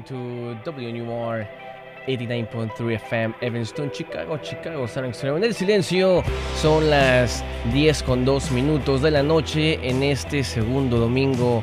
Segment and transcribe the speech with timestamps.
[0.00, 0.04] listening
[0.64, 1.46] to WNUR
[2.06, 5.36] 89.3 FM, Evanston, Chicago, Chicago, San Extremo.
[5.36, 6.22] En el silencio
[6.60, 11.62] son las 10 con 2 minutos de la noche en este segundo domingo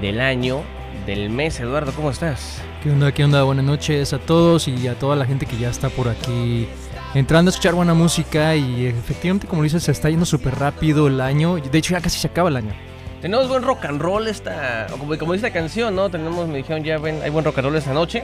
[0.00, 0.62] del año,
[1.06, 1.58] del mes.
[1.60, 2.60] Eduardo, ¿cómo estás?
[2.82, 3.12] ¿Qué onda?
[3.12, 3.42] ¿Qué onda?
[3.42, 6.68] Buenas noches a todos y a toda la gente que ya está por aquí
[7.14, 11.20] entrando a escuchar buena música y efectivamente, como dices, se está yendo súper rápido el
[11.20, 11.56] año.
[11.56, 12.93] De hecho, ya casi se acaba el año.
[13.24, 16.10] Tenemos buen rock and roll esta, como, como dice la canción, ¿no?
[16.10, 18.22] Tenemos, me dijeron ya, ven, hay buen rock and roll esta noche.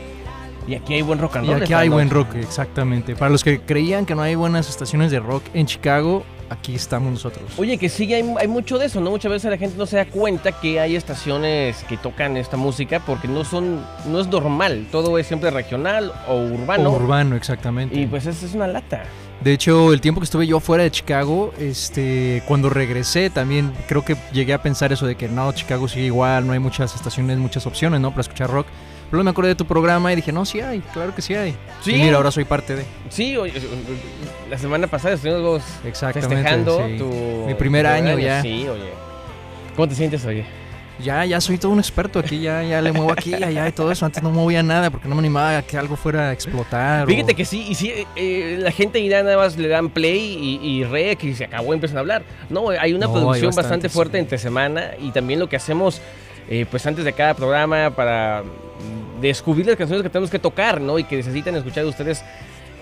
[0.68, 1.56] Y aquí hay buen rock and Y roll.
[1.56, 3.16] aquí esta hay buen rock, exactamente.
[3.16, 7.10] Para los que creían que no hay buenas estaciones de rock en Chicago, aquí estamos
[7.12, 7.50] nosotros.
[7.56, 9.09] Oye, que sí, hay, hay mucho de eso, ¿no?
[9.09, 13.01] Muchas veces la gente no se da cuenta que hay estaciones que tocan esta música
[13.01, 14.87] porque no son, no es normal.
[14.92, 16.90] Todo es siempre regional o urbano.
[16.90, 17.98] Urbano, exactamente.
[17.98, 19.04] Y pues esa es una lata.
[19.41, 24.05] De hecho, el tiempo que estuve yo fuera de Chicago, este, cuando regresé también creo
[24.05, 27.38] que llegué a pensar eso de que no, Chicago sigue igual, no hay muchas estaciones,
[27.38, 28.10] muchas opciones, ¿no?
[28.10, 28.66] Para escuchar rock.
[29.10, 31.57] Pero me acordé de tu programa y dije, no, sí hay, claro que sí hay.
[31.82, 31.95] Sí.
[31.95, 32.85] Y mira, ahora soy parte de.
[33.09, 33.55] Sí, oye,
[34.49, 36.37] la semana pasada estuvimos Exactamente.
[36.37, 36.99] festejando sí.
[36.99, 37.47] tu...
[37.47, 38.43] Mi primer tu año ya.
[38.43, 38.91] Sí, oye.
[39.75, 40.45] ¿Cómo te sientes, oye?
[41.02, 43.90] Ya, ya soy todo un experto aquí, ya, ya le muevo aquí, allá y todo
[43.90, 44.06] eso.
[44.06, 47.07] Antes no movía nada porque no me animaba a que algo fuera a explotar.
[47.07, 50.18] Fíjate o- que sí, y sí, eh, la gente irá nada más le dan play
[50.62, 52.23] y, y rec y se acabó y empiezan a hablar.
[52.48, 53.95] No, hay una No, hay producción bastante, sí.
[53.95, 56.01] fuerte entre semana y también lo que hacemos
[56.48, 58.42] eh, pues antes de cada programa para
[59.20, 60.98] descubrir las canciones que tenemos que tocar, ¿no?
[60.98, 62.23] Y que necesitan escuchar ustedes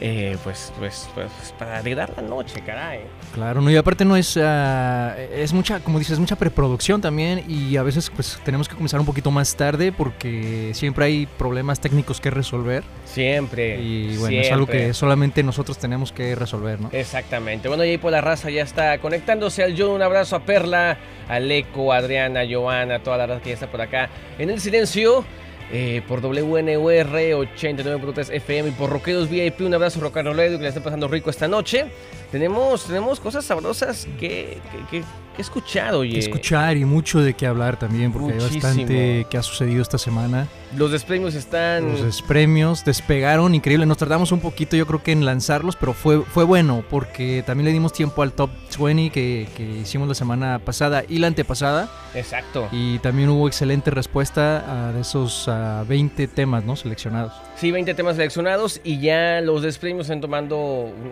[0.01, 3.01] eh, pues, pues, pues para alegrar la noche, caray.
[3.35, 7.77] Claro, no, y aparte no es, ah, es mucha, como dices, mucha preproducción también y
[7.77, 12.21] a veces pues tenemos que comenzar un poquito más tarde porque siempre hay problemas técnicos
[12.21, 13.81] que resolver Siempre.
[13.81, 14.89] y bueno, es algo siempre.
[14.89, 16.91] que solamente nosotros tenemos que resolver, ¿no?
[16.93, 17.69] Exactamente.
[17.69, 19.91] Bueno, y ahí por la raza ya está conectándose al John.
[19.91, 20.97] Un abrazo a Perla,
[21.29, 24.09] a Leco, a Adriana, a Joana, toda la raza que ya está por acá.
[24.39, 25.25] En el silencio,
[25.73, 29.61] eh, por WNUR 89.3 FM y por Roquedos VIP.
[29.63, 31.87] Un abrazo rocanroledo que le esté pasando rico esta noche.
[32.33, 34.59] Tenemos, tenemos cosas sabrosas que,
[34.91, 35.03] que-
[35.39, 36.19] que escuchar, oye.
[36.19, 40.49] Escuchar y mucho de qué hablar también porque hay bastante que ha sucedido esta semana.
[40.77, 41.91] Los despremios están...
[41.93, 43.87] Los des- premios despegaron, increíble.
[43.87, 47.67] Nos tardamos un poquito, yo creo que en lanzarlos, pero fue, fue bueno porque también
[47.67, 51.89] le dimos tiempo al top 20 que, que hicimos la semana pasada y la antepasada.
[52.15, 52.69] Exacto.
[52.73, 56.77] Y también hubo excelente respuesta a esos ah, 20 temas ¿no?
[56.77, 57.33] seleccionados.
[57.57, 60.59] Sí, 20 temas seleccionados y ya los despremios están tomando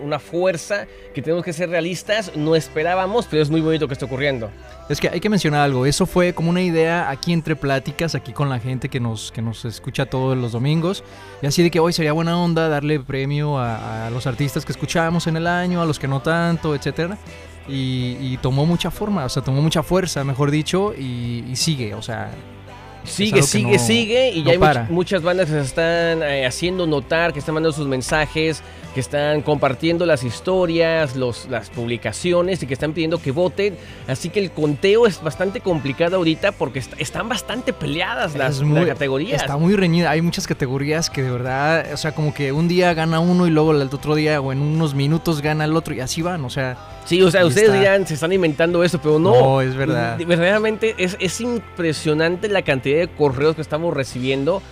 [0.04, 2.32] una fuerza que tenemos que ser realistas.
[2.36, 4.50] No esperábamos, pero es muy bonito que esté ocurriendo.
[4.88, 8.32] Es que hay que mencionar algo, eso fue como una idea aquí entre pláticas, aquí
[8.32, 11.02] con la gente que nos, que nos escucha todos los domingos.
[11.42, 14.70] Y así de que hoy sería buena onda darle premio a, a los artistas que
[14.70, 17.18] escuchamos en el año, a los que no tanto, etcétera.
[17.68, 21.94] Y, y tomó mucha forma, o sea, tomó mucha fuerza, mejor dicho, y, y sigue,
[21.94, 22.30] o sea,
[23.02, 24.30] Sigue, sigue, no- sigue.
[24.30, 27.54] Y no ya hay much- muchas bandas que se están eh, haciendo notar, que están
[27.54, 28.62] mandando sus mensajes,
[28.96, 33.76] que están compartiendo las historias, los, las publicaciones y que están pidiendo que voten.
[34.08, 38.62] Así que el conteo es bastante complicado ahorita porque est- están bastante peleadas las, Es
[38.62, 39.42] muy- las categorías.
[39.42, 40.08] Está muy reñida.
[40.10, 43.50] Hay muchas categorías que de verdad, o sea, como que un día gana uno y
[43.50, 46.48] luego el otro día o en unos minutos gana el otro y así van, o
[46.48, 47.78] sea, Sí, o sea, ustedes está.
[47.78, 49.30] dirán, se están inventando eso, pero no.
[49.38, 50.16] No, es verdad.
[50.16, 54.62] De- Verdaderamente es, es impresionante la cantidad de correos que estamos recibiendo.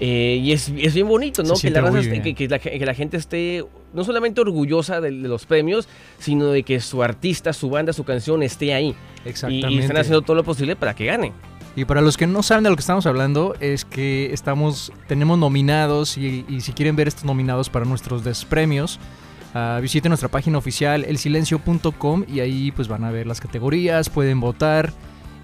[0.00, 1.48] Eh, y es, es bien bonito, ¿no?
[1.50, 2.22] Que la, siente raza muy esté- bien.
[2.22, 5.88] que, que la, ge- que la gente esté no solamente orgullosa de, de los premios,
[6.18, 8.94] sino de que su artista, su banda, su canción esté ahí.
[9.24, 9.70] Exactamente.
[9.72, 11.32] y están haciendo todo lo posible para que gane.
[11.76, 15.38] Y para los que no saben de lo que estamos hablando, es que estamos, tenemos
[15.38, 18.98] nominados y, y si quieren ver estos nominados para nuestros despremios,
[19.54, 24.40] ah, visiten nuestra página oficial elsilencio.com y ahí pues van a ver las categorías, pueden
[24.40, 24.92] votar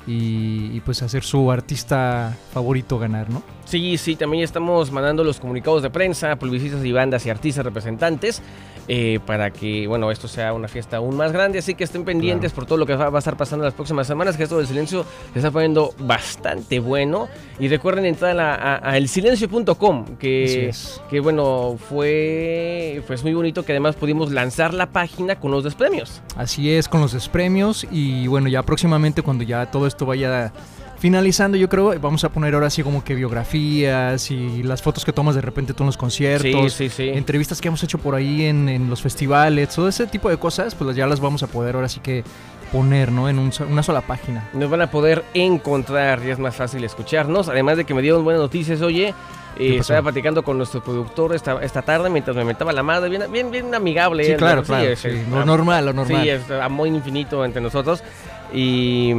[0.09, 3.43] y, y, pues hacer su artista favorito ganar, ¿no?
[3.67, 8.43] Sí, sí, también estamos mandando los comunicados de prensa, publicistas y bandas y artistas representantes
[8.89, 11.59] eh, para que, bueno, esto sea una fiesta aún más grande.
[11.59, 14.37] Así que estén pendientes por todo lo que va, a estar pasando las próximas semanas,
[14.37, 17.29] que esto del silencio se está poniendo bastante bueno.
[17.61, 21.01] Y recuerden entrar a, a- a elsilencio.com, que, es.
[21.11, 26.23] que, bueno, fue pues muy bonito que además pudimos lanzar la página con los despremios.
[26.37, 30.53] Así es, con los despremios y bueno, ya próximamente cuando ya todo esto vaya
[30.99, 35.13] finalizando, yo creo, vamos a poner ahora sí como que biografías y las fotos que
[35.13, 36.73] tomas de repente tú en los conciertos.
[36.73, 37.09] Sí, sí, sí.
[37.11, 40.75] entrevistas que hemos hecho por ahí en, en los festivales, todo ese tipo de cosas,
[40.75, 42.25] pues ya las vamos a poder ahora sí que
[42.73, 43.29] poner, ¿no?
[43.29, 44.49] En un una sola página.
[44.53, 47.49] Nos van a poder encontrar, ya es más fácil escucharnos.
[47.49, 49.15] Además de que me dieron buenas noticias, oye.
[49.57, 53.09] ¿Qué eh, estaba platicando con nuestro productor esta, esta tarde mientras me metaba la madre,
[53.09, 54.23] bien, bien, bien amigable.
[54.25, 54.67] Sí, él, claro, ¿no?
[54.67, 54.85] claro.
[54.85, 56.23] es- sí, es- lo normal, lo normal.
[56.23, 58.05] Sí, es amor infinito entre nosotros.
[58.53, 59.13] Y,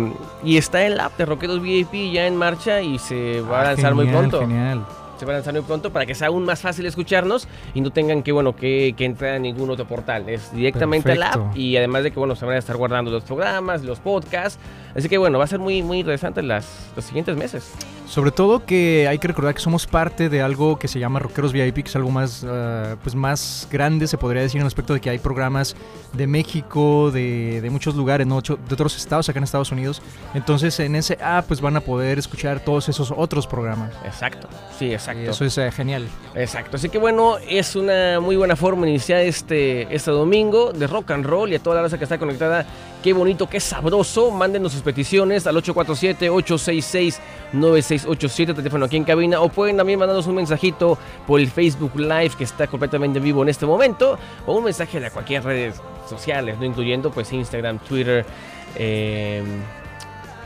[0.44, 3.66] y está el app de Rockeros VIP ya en marcha y se va a Ah,
[3.74, 4.40] lanzar muy pronto.
[4.42, 4.86] Genial.
[5.20, 7.92] se va a lanzar muy pronto para que sea aún más fácil escucharnos y no
[7.92, 10.28] tengan que, bueno, que, que entrar a ningún otro portal.
[10.30, 13.24] Es directamente al app y además de que, bueno, se van a estar guardando los
[13.24, 14.60] programas, los podcasts.
[14.96, 17.74] Así que, bueno, va a ser muy, muy interesante las, los siguientes meses.
[18.10, 21.54] Sobre todo que hay que recordar que somos parte de algo que se llama Rockeros
[21.54, 24.96] VIP, que es algo más, ah, pues más grande, se podría decir, en el aspecto
[24.96, 25.76] de que hay programas
[26.14, 28.42] de México, de, de muchos lugares, ¿no?
[28.42, 30.02] De otros estados acá en Estados Unidos.
[30.34, 33.94] Entonces en ese app pues van a poder escuchar todos esos otros programas.
[34.04, 34.50] Exacto.
[34.80, 35.30] Sí, Y exacto.
[35.30, 36.08] eso es eh, genial.
[36.34, 40.88] Exacto, así que bueno, es una muy buena forma de iniciar este, este domingo de
[40.88, 42.66] rock and roll y a toda la raza que está conectada.
[43.04, 44.32] Qué bonito, qué sabroso.
[44.32, 45.56] Mándenos sus peticiones al
[47.54, 49.42] 847-866-9687, teléfono aquí en cabina.
[49.42, 50.98] O pueden también mandarnos un mensajito
[51.28, 54.18] por el Facebook Live que está completamente en vivo en este momento.
[54.46, 58.25] O un mensaje de cualquier redes sociales, no incluyendo pues Instagram, Twitter
[58.75, 59.44] eh,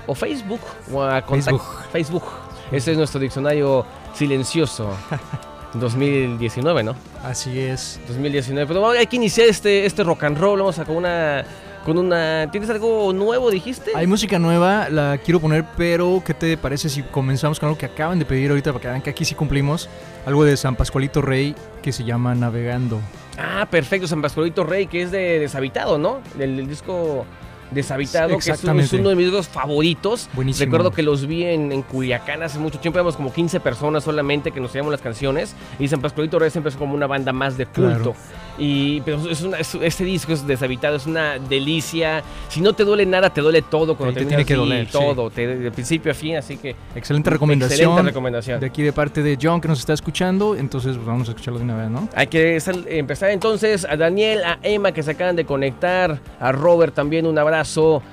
[0.07, 0.61] o Facebook.
[0.91, 1.63] O a contact- Facebook.
[1.91, 2.23] Facebook.
[2.71, 4.89] Ese es nuestro diccionario silencioso.
[5.73, 6.95] 2019, ¿no?
[7.23, 7.99] Así es.
[8.07, 8.67] 2019.
[8.67, 10.59] Pero hay que iniciar este, este rock and roll.
[10.59, 11.43] Vamos a con una.
[11.85, 12.47] Con una.
[12.51, 13.91] ¿Tienes algo nuevo, dijiste?
[13.95, 17.85] Hay música nueva, la quiero poner, pero ¿qué te parece si comenzamos con algo que
[17.87, 19.89] acaban de pedir ahorita para que vean que aquí sí cumplimos?
[20.25, 23.01] Algo de San Pascualito Rey que se llama Navegando.
[23.37, 24.07] Ah, perfecto.
[24.07, 26.21] San Pascualito Rey, que es de Deshabitado, ¿no?
[26.37, 27.25] Del, del disco
[27.71, 28.95] Deshabitado, que es, un- es Exactamente.
[28.97, 30.29] uno de mis discos favoritos.
[30.33, 30.65] Buenísimo.
[30.65, 32.99] Recuerdo que los vi en, en Culiacán hace mucho tiempo.
[32.99, 35.55] Éramos como 15 personas solamente que nos las canciones.
[35.79, 38.13] Y San Pascualito Rey siempre es como una banda más de culto.
[38.13, 38.15] Claro.
[38.57, 42.21] Y pero es una, es- este disco es deshabitado, es una delicia.
[42.49, 44.91] Si no te duele nada, te duele todo cuando te tiene que doler, sí.
[44.91, 47.79] todo, te- de principio a fin, así que Excelente recomendación.
[47.79, 48.59] excelente recomendación.
[48.59, 51.57] De aquí de parte de John que nos está escuchando, entonces pues, vamos a escucharlo
[51.59, 52.07] de una vez, ¿no?
[52.15, 52.59] Hay que
[52.89, 57.39] empezar entonces a Daniel, a Emma que se acaban de conectar, a Robert también un
[57.39, 58.03] abrazo,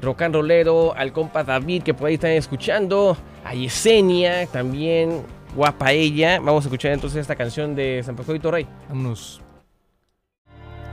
[0.00, 5.22] rock and rollero, al compa David que por ahí están escuchando, a Yesenia también,
[5.56, 6.38] guapa ella.
[6.38, 8.64] Vamos a escuchar entonces esta canción de San Pascualito Rey.
[8.88, 9.40] Vámonos.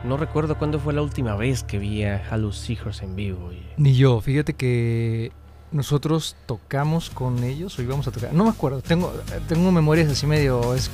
[0.06, 3.48] No recuerdo cuándo fue la última vez que vi a Halo Seekers en vivo.
[3.48, 3.64] oye.
[3.78, 5.32] Ni yo, fíjate que
[5.72, 8.34] nosotros tocamos con ellos o íbamos a tocar.
[8.34, 9.14] No me acuerdo, tengo,
[9.48, 10.92] tengo memorias así medio, es,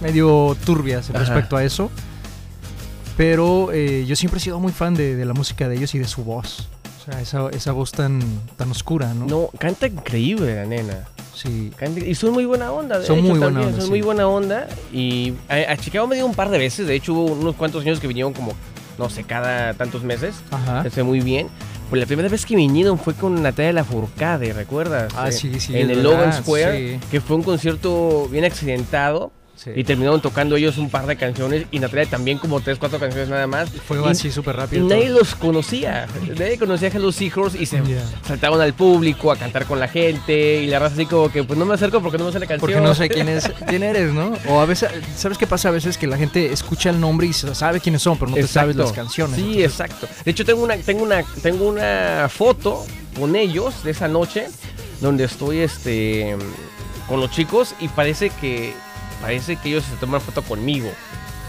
[0.00, 1.20] medio turbias Ajá.
[1.20, 1.90] respecto a eso.
[3.16, 5.98] Pero eh, yo siempre he sido muy fan de, de la música de ellos y
[5.98, 6.68] de su voz.
[7.02, 8.20] O sea, esa, esa voz tan,
[8.56, 9.26] tan oscura, ¿no?
[9.26, 11.08] No, canta increíble la nena.
[11.34, 11.72] Sí.
[12.06, 13.90] Y son muy buena onda, de Son hecho, muy buena también, onda, Son sí.
[13.90, 14.68] muy buena onda.
[14.92, 16.86] Y a, a Chicago me dio un par de veces.
[16.86, 18.52] De hecho, hubo unos cuantos años que vinieron como,
[18.98, 20.36] no sé, cada tantos meses.
[20.52, 20.84] Ajá.
[21.02, 21.48] Muy bien.
[21.90, 25.12] Pues la primera vez que vinieron fue con Natalia Lafourcade, ¿recuerdas?
[25.16, 27.06] Ah, sí, sí, En el Logan Square, sí.
[27.10, 29.32] que fue un concierto bien accidentado.
[29.62, 29.70] Sí.
[29.76, 31.66] Y terminaron tocando ellos un par de canciones.
[31.70, 33.70] Y Natalia también como tres, cuatro canciones nada más.
[33.70, 34.88] Fue Y- así súper Y rápido.
[34.88, 35.18] nadie todo.
[35.20, 36.06] los conocía.
[36.36, 37.80] Nadie conocía a Hello Seahorse y se
[38.26, 40.62] saltaron al público a cantar con la gente.
[40.62, 42.46] Y la raza así como que, pues no me acerco porque no me sé la
[42.46, 42.60] canción.
[42.60, 44.32] Porque no sé quién es, quién eres, ¿no?
[44.48, 45.68] O a veces, ¿sabes qué pasa?
[45.68, 48.46] A veces que la gente escucha el nombre y sabe quiénes son, pero no te
[48.48, 49.36] sabes las canciones.
[49.36, 50.08] Sí, exacto.
[50.24, 52.84] De hecho, tengo una, tengo una, tengo una foto
[53.18, 54.48] con ellos de esa noche
[55.00, 56.36] donde estoy este
[57.08, 58.72] con los chicos y parece que
[59.22, 60.90] parece que ellos se toman foto conmigo.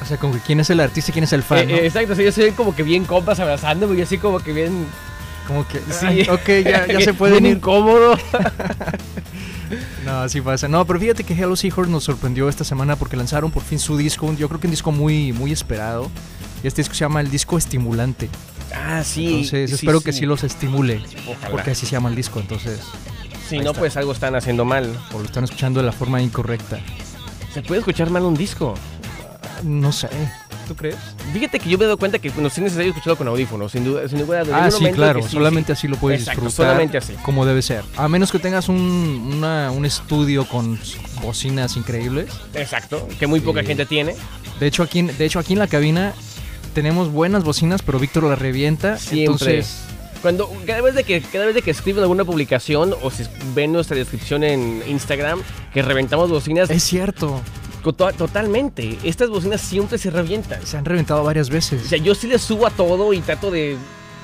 [0.01, 1.75] O sea, como que quién es el artista y quién es el fan, Eh, ¿no?
[1.75, 4.85] eh, exacto, sí, yo soy como que bien compas abrazándome y así como que bien
[5.47, 6.05] Como que, sí.
[6.05, 7.57] ay, ok, ya, ya se pueden ir.
[7.57, 8.17] incómodo.
[10.05, 10.67] No, así pasa.
[10.67, 13.97] No, pero fíjate que Hello Seahorse nos sorprendió esta semana porque lanzaron por fin su
[13.97, 14.31] disco.
[14.33, 16.11] Yo creo que un disco muy, muy esperado.
[16.63, 18.29] Y este disco se llama el disco estimulante.
[18.75, 19.27] Ah, sí.
[19.27, 21.01] Entonces, sí, espero que sí los estimule.
[21.27, 21.49] Ojalá.
[21.49, 22.39] Porque así se llama el disco.
[22.39, 22.81] Entonces,
[23.49, 23.79] si no está.
[23.79, 24.95] pues algo están haciendo mal.
[25.13, 26.79] o lo están escuchando de la forma incorrecta.
[27.53, 28.73] Se puede escuchar mal un disco.
[29.63, 30.09] No sé.
[30.67, 30.95] ¿Tú crees?
[31.33, 33.83] Fíjate que yo me he dado cuenta que no es necesario escucharlo con audífonos, sin
[33.83, 34.43] duda, sin duda.
[34.53, 35.21] Ah, sí, claro.
[35.21, 35.79] sí, solamente sí.
[35.79, 36.71] así lo puedes Exacto, disfrutar.
[36.71, 37.13] solamente así.
[37.23, 37.83] Como debe ser.
[37.97, 38.77] A menos que tengas un,
[39.35, 40.79] una- un estudio con
[41.21, 42.29] bocinas increíbles.
[42.53, 43.67] Exacto, que muy poca Sí.
[43.67, 44.15] gente tiene.
[44.59, 46.13] De hecho, aquí, en- de hecho, aquí en la cabina
[46.73, 48.97] tenemos buenas bocinas, pero Víctor las revienta.
[48.97, 49.23] Siempre.
[49.55, 49.81] Entonces,
[50.23, 53.71] Cuando, cada vez de que, cada vez de que escriben alguna publicación o si ven
[53.73, 55.41] nuestra descripción en Instagram,
[55.73, 57.39] que reventamos bocinas, es cierto.
[57.83, 58.97] to- totalmente.
[59.03, 60.65] Estas bocinas siempre se revientan.
[60.65, 61.83] Se han reventado varias veces.
[61.85, 63.75] O sea, yo sí les subo a todo y trato de.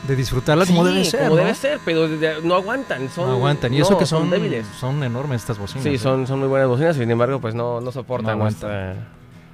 [0.08, 1.20] de disfrutarla como debe ser.
[1.24, 1.42] Como ¿no?
[1.42, 2.08] debe ser, pero
[2.44, 3.10] no aguantan.
[3.14, 3.74] Son, no aguantan.
[3.74, 4.66] Y eso que son, débiles.
[4.80, 5.84] son enormes estas bocinas.
[5.84, 5.98] Sí, ¿eh?
[6.00, 8.96] son, son muy buenas bocinas, sin embargo, pues no, no soportan No nuestra,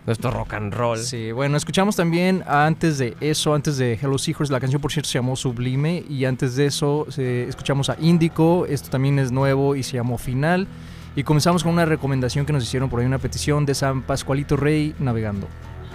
[0.06, 0.98] nuestro rock and roll.
[0.98, 5.10] Sí, bueno, escuchamos también antes de eso, antes de Hello Seahorse, la canción por cierto
[5.10, 9.76] se llamó Sublime y antes de eso eh, escuchamos a Índico, esto también es nuevo
[9.76, 10.68] y se llamó Final
[11.16, 14.58] y comenzamos con una recomendación que nos hicieron por ahí, una petición de San Pascualito
[14.58, 15.48] Rey navegando.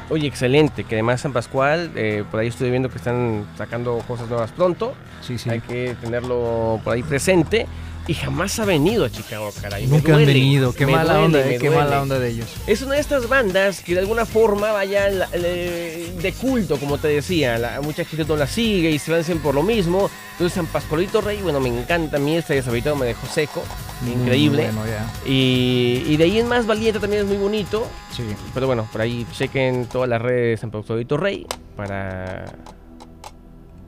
[0.09, 4.29] Oye, excelente, que además San Pascual, eh, por ahí estoy viendo que están sacando cosas
[4.29, 4.95] nuevas pronto.
[5.21, 5.49] Sí, sí.
[5.49, 7.69] Hay que tenerlo por ahí presente.
[8.11, 9.87] Y jamás ha venido a Chicago, caray.
[9.87, 10.73] Nunca han venido.
[10.73, 12.49] Qué mala duele, onda, eh, qué mala onda de ellos.
[12.67, 17.57] Es una de estas bandas que de alguna forma le- de culto, como te decía.
[17.59, 20.11] La- mucha gente no la sigue y se siempre por lo mismo.
[20.33, 23.62] Entonces San Pascualito Rey, bueno, me encanta a mí este deshabitado, me dejó seco.
[24.05, 24.73] Increíble.
[24.73, 25.12] Mm, Bueno, ya.
[25.31, 27.87] Y, y de ahí en más Valiente también es muy bonito.
[28.17, 28.25] Sí.
[28.55, 32.45] Pero bueno, por ahí chequen todas las redes de San Pascualito Rey para...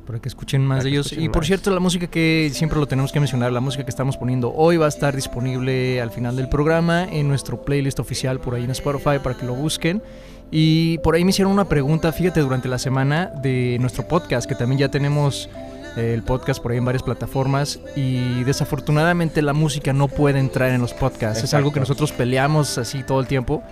[0.06, 1.12] Para que escuchen más Para de ellos.
[1.12, 1.46] Y por más.
[1.46, 4.76] cierto, la música que siempre lo tenemos que mencionar, la música que estamos poniendo hoy
[4.76, 8.70] va a estar disponible al final del programa en nuestro playlist oficial por ahí en
[8.70, 10.02] Spotify para que lo busquen.
[10.50, 14.54] Y por ahí me hicieron una pregunta, fíjate, durante la semana de nuestro podcast, que
[14.54, 15.48] también ya tenemos
[15.96, 20.70] eh, el podcast por ahí en varias plataformas y desafortunadamente la música no puede entrar
[20.70, 21.44] en los podcasts.
[21.44, 23.62] Es algo que nosotros peleamos así todo el tiempo,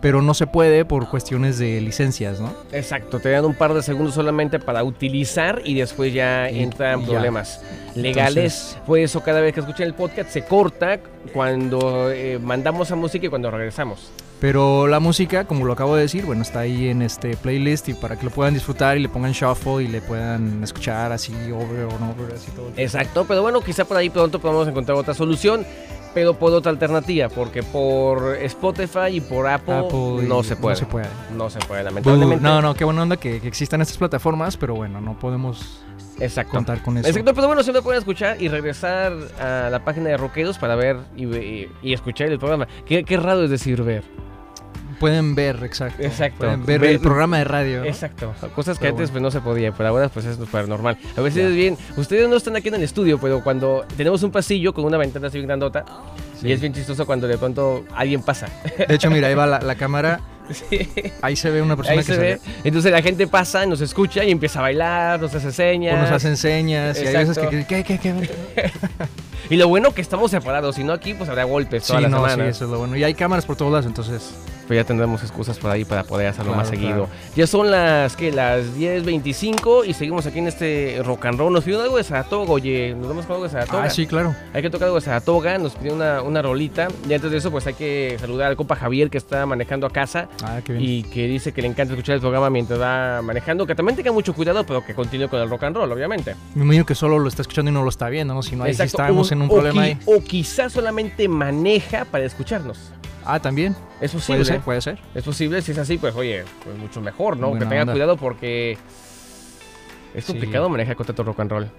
[0.00, 2.54] pero no se puede por cuestiones de licencias, ¿no?
[2.72, 7.00] Exacto, te dan un par de segundos solamente para utilizar y después ya Y- entran
[7.00, 7.10] y ya.
[7.10, 7.60] problemas
[7.94, 8.78] legales.
[8.86, 11.00] Por eso cada vez que escuchan el podcast se corta
[11.32, 14.10] cuando eh, mandamos a música y cuando regresamos.
[14.40, 17.94] Pero la música, como lo acabo de decir, bueno, está ahí en este playlist y
[17.94, 21.84] para que lo puedan disfrutar y le pongan shuffle y le puedan escuchar así over
[21.84, 22.72] on over, así todo.
[22.76, 25.66] Exacto, pero bueno, quizá por ahí pronto podamos encontrar otra solución,
[26.14, 29.84] pero por otra alternativa, porque por Spotify y por Apple,
[30.26, 30.74] no se puede.
[30.74, 31.06] No se puede.
[31.36, 32.42] No se puede, lamentablemente.
[32.42, 35.82] No, no, qué buena onda que, que existan estas plataformas, pero bueno, no podemos
[36.18, 36.52] Exacto.
[36.52, 37.06] contar con eso.
[37.06, 40.96] Exacto, pero bueno, siempre pueden escuchar y regresar a la página de Rockeros para ver
[41.14, 42.66] y, y- y escuchar el programa.
[42.86, 44.02] Qué, qué raro es decir ver.
[45.00, 46.00] Pueden ver, exacto.
[46.02, 46.38] Exacto.
[46.38, 47.80] Pueden ver Ver- el programa de radio.
[47.80, 47.86] ¿no?
[47.86, 49.12] Exacto, cosas que Pero antes bueno.
[49.28, 50.96] pues no se podía, pero ahora pues es paranormal.
[51.16, 54.30] A veces es bien, ustedes no están aquí en el estudio, pero cuando tenemos un
[54.30, 55.84] pasillo con una ventana así bien grandota,
[56.40, 56.48] Sí.
[56.48, 58.46] y es bien chistoso cuando de pronto alguien pasa.
[58.88, 60.20] De hecho, mira, ahí va la, la cámara.
[61.22, 62.38] Ahí se ve una persona Ahí que se ve.
[62.38, 62.52] sale.
[62.64, 65.94] Entonces la gente pasa, nos escucha y empieza a bailar, nos hace señas.
[65.94, 67.50] O nos hacen señas y hay veces Exacto.
[67.50, 67.64] que...
[67.66, 68.30] ¿Qué, qué, qué?
[69.50, 72.10] Y lo bueno que estamos separados, si no aquí pues habrá golpes Sí, todas las
[72.10, 72.96] no, sí, eso es lo bueno.
[72.96, 74.32] Y hay cámaras por todos lados, entonces...
[74.70, 77.06] Pero ya tendremos excusas por ahí para poder hacerlo Claro, más seguido.
[77.06, 77.08] claro.
[77.34, 81.52] Ya son las que las 10.25 y seguimos aquí en este rock and roll.
[81.52, 83.82] Nos pidió algo de Saratoga, oye, nos vamos con algo de Saratoga.
[83.82, 84.32] Ah, sí, claro.
[84.54, 86.86] Hay que tocar algo de Saratoga, nos pidió una, una rolita.
[87.08, 89.90] Y antes de eso, pues hay que saludar al compa Javier que está manejando a
[89.90, 90.84] casa Ah, qué bien.
[90.88, 93.66] y que dice que le encanta escuchar el programa mientras va manejando.
[93.66, 96.36] Que también tenga mucho cuidado, pero que continúe con el rock and roll, obviamente.
[96.54, 98.42] Me imagino que solo lo está escuchando y no lo está viendo, ¿no?
[98.44, 99.98] Si no, ahí sí estábamos en un o problema qui- ahí.
[100.06, 102.78] O quizás solamente maneja para escucharnos.
[103.34, 103.76] Ah, también.
[104.00, 104.38] Es posible.
[104.38, 104.98] Puede ser, puede ser.
[105.14, 107.48] Es posible, si es así, pues oye, pues mucho mejor, ¿no?
[107.50, 107.92] Buena que tenga onda.
[107.92, 108.76] cuidado porque
[110.14, 110.32] es Sí.
[110.32, 111.70] complicado manejar con tanto rock and roll.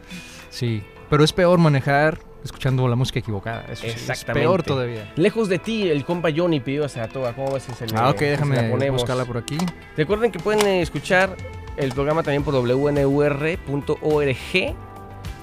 [0.49, 0.83] Sí.
[1.09, 3.65] Pero es peor manejar escuchando la música equivocada.
[3.69, 4.47] Eso sí, es Exactamente.
[4.47, 5.11] peor todavía.
[5.15, 7.33] Lejos de ti, el compa Johnny pidió a Saratoga.
[7.33, 9.01] ¿Cómo ves si se le, Ah, ok, si se la déjame ponemos?
[9.01, 9.57] buscarla por aquí.
[9.97, 11.35] Recuerden que pueden escuchar
[11.77, 13.55] el programa también por wnur.org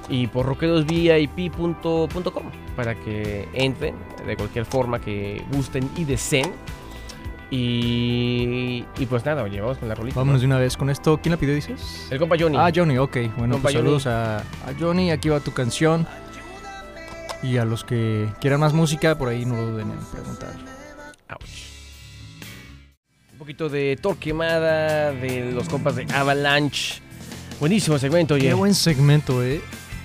[0.09, 2.45] y por rockerosvip.com
[2.77, 3.95] para que entren
[4.27, 6.53] de cualquier forma que gusten y deseen.
[7.51, 10.17] Y, y pues nada, oye, vamos con la rolita.
[10.17, 10.41] Vámonos ¿no?
[10.41, 11.19] de una vez con esto.
[11.23, 12.07] ¿Quién la pidió, dices?
[12.11, 12.59] El compa Johnny.
[12.59, 13.17] Ah, Johnny, ok.
[13.39, 14.45] Bueno, pues saludos a, a
[14.79, 15.11] Johnny.
[15.11, 16.07] Aquí va tu canción.
[17.43, 20.53] Y a los que quieran más música, por ahí no duden en preguntar.
[21.31, 21.69] Ouch.
[23.33, 27.01] Un poquito de Torquemada, de los compas de Avalanche.
[27.61, 28.49] Buenísimo segmento, oye.
[28.49, 29.61] Qué buen segmento, eh.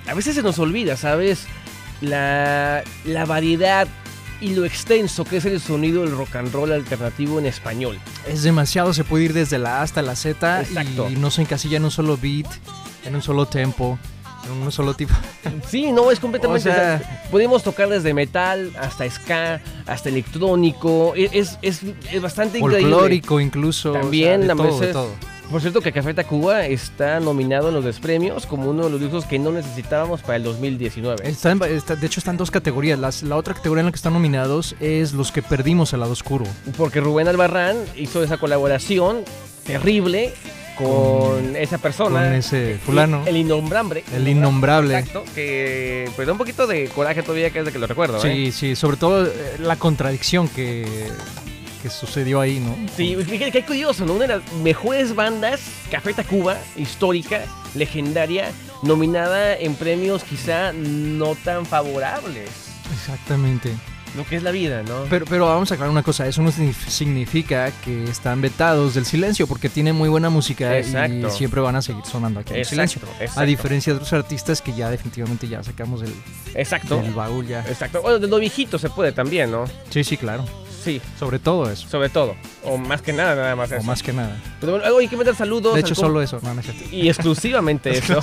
[0.08, 1.46] A veces se nos olvida, ¿sabes?
[2.02, 3.88] La, la variedad
[4.42, 7.98] y lo extenso que es el sonido del rock and roll alternativo en español.
[8.28, 11.10] Es demasiado, se puede ir desde la A hasta la Z Exacto.
[11.10, 12.48] y no se encasilla en un solo beat,
[13.06, 13.98] en un solo tempo,
[14.46, 15.14] en un solo tipo.
[15.70, 16.70] Sí, no, es completamente...
[16.70, 21.14] O sea- podemos tocar desde metal hasta ska, hasta electrónico.
[21.16, 21.82] e- Es, es,
[22.12, 22.90] es bastante increíble.
[22.92, 23.92] folclórico incluso.
[23.92, 25.33] o sea, También, de a todo, de veces- todo.
[25.54, 29.26] Por cierto que Café Tacuba está nominado en los despremios como uno de los discos
[29.26, 31.30] que no necesitábamos para el 2019.
[31.30, 32.98] Está en- está- de hecho, están dos categorías.
[32.98, 36.12] Las- la otra categoría en la que están nominados es los que perdimos el lado
[36.12, 36.46] oscuro.
[36.76, 39.20] Porque Rubén Albarrán hizo esa colaboración
[39.64, 40.34] terrible
[40.76, 42.24] con esa persona.
[42.24, 43.22] Con ese fulano.
[43.28, 44.04] El innombrable.
[44.12, 44.98] El innombrable.
[44.98, 45.24] Exacto.
[45.36, 48.18] Que pues da un poquito de coraje todavía que es de que lo recuerdo.
[48.18, 48.22] ¿eh?
[48.22, 51.12] Sí, sí, sobre todo eh, la contradicción que,
[51.84, 52.76] que sucedió ahí, ¿no?
[52.96, 54.14] Sí, fíjate qué curioso, ¿no?
[54.14, 55.60] Una de las mejores bandas,
[55.92, 57.42] Café Tacuba, histórica,
[57.76, 62.50] legendaria, nominada en premios quizá no tan favorables.
[62.94, 63.72] Exactamente.
[64.16, 65.06] Lo que es la vida, ¿no?
[65.10, 69.06] Pero, pero vamos a aclarar una cosa, eso no signif- significa que están vetados del
[69.06, 71.28] silencio, porque tienen muy buena música Exacto.
[71.28, 73.02] y siempre van a seguir sonando aquí en el silencio.
[73.20, 73.40] exacto.
[73.42, 76.14] A diferencia de otros artistas que ya definitivamente ya sacamos del,
[76.54, 77.02] Exacto.
[77.02, 77.62] del baúl ya.
[77.68, 78.04] Exacto.
[78.04, 79.66] Bueno, de lo viejito se puede también, ¿no?
[79.90, 80.46] Sí, sí, claro.
[80.84, 81.88] Sí, Sobre todo eso.
[81.88, 82.36] sobre todo.
[82.64, 83.84] O más que nada, nada más O eso.
[83.86, 84.38] más que nada.
[84.60, 85.74] Pero bueno, hay que mandar saludos.
[85.76, 86.40] De hecho, solo eso.
[86.44, 86.68] No, no es.
[86.92, 88.22] Y exclusivamente eso.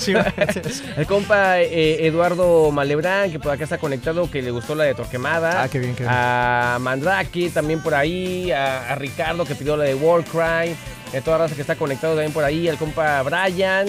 [0.96, 4.94] El compa eh, Eduardo Malebrán, que por acá está conectado, que le gustó la de
[4.94, 5.62] Torquemada.
[5.62, 6.14] Ah, qué bien, qué bien.
[6.14, 8.50] A Mandrake también por ahí.
[8.52, 10.74] A, a Ricardo que pidió la de Warcry.
[11.16, 12.68] A toda la raza que está conectado también por ahí.
[12.68, 13.86] Al compa Brian.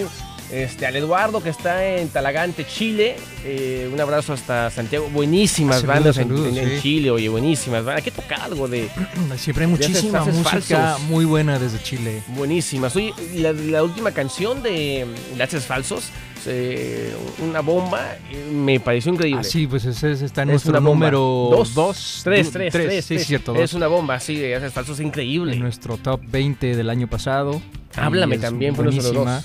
[0.52, 3.16] Este, al Eduardo que está en Talagante, Chile.
[3.44, 5.08] Eh, un abrazo hasta Santiago.
[5.10, 6.82] Buenísimas Saludos, bandas en- saludos, en, en sí.
[6.82, 8.04] Chile, oye, buenísimas bandas.
[8.04, 8.88] Hay que tocar algo de
[9.38, 11.00] Siempre hay haces- muchísima haces música falsos.
[11.08, 12.22] muy buena desde Chile.
[12.28, 12.94] buenísimas.
[12.96, 15.06] Oye, la, la última canción de
[15.38, 16.10] Laches Falsos,
[16.46, 19.40] eh, una bomba, eh, me pareció increíble.
[19.40, 22.20] Ah, sí, pues ese, ese está en Es nuestro número Dos, 2.
[22.24, 23.04] Tres, tres, tres.
[23.06, 23.26] Sí, tres.
[23.26, 23.54] cierto.
[23.54, 23.74] Es dos.
[23.74, 25.54] una bomba, sí, de Laches Falsos, increíble.
[25.54, 27.62] En nuestro top 20 del año pasado.
[27.96, 29.36] Háblame es también, nuestro buenísima.
[29.36, 29.44] dos.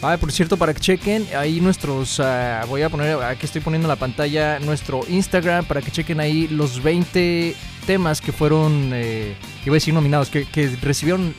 [0.00, 3.86] Ah, por cierto, para que chequen, ahí nuestros, ah, voy a poner, aquí estoy poniendo
[3.86, 9.34] en la pantalla nuestro Instagram para que chequen ahí los 20 temas que fueron, eh,
[9.66, 11.34] iba a decir nominados, que, que recibieron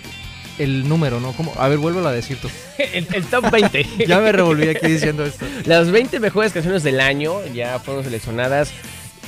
[0.58, 1.32] el número, ¿no?
[1.32, 1.54] ¿Cómo?
[1.58, 2.50] A ver, vuélvelo a decir tú.
[2.78, 3.86] el, el top 20.
[4.08, 5.46] Ya me revolví aquí diciendo esto.
[5.64, 8.72] Las 20 mejores canciones del año ya fueron seleccionadas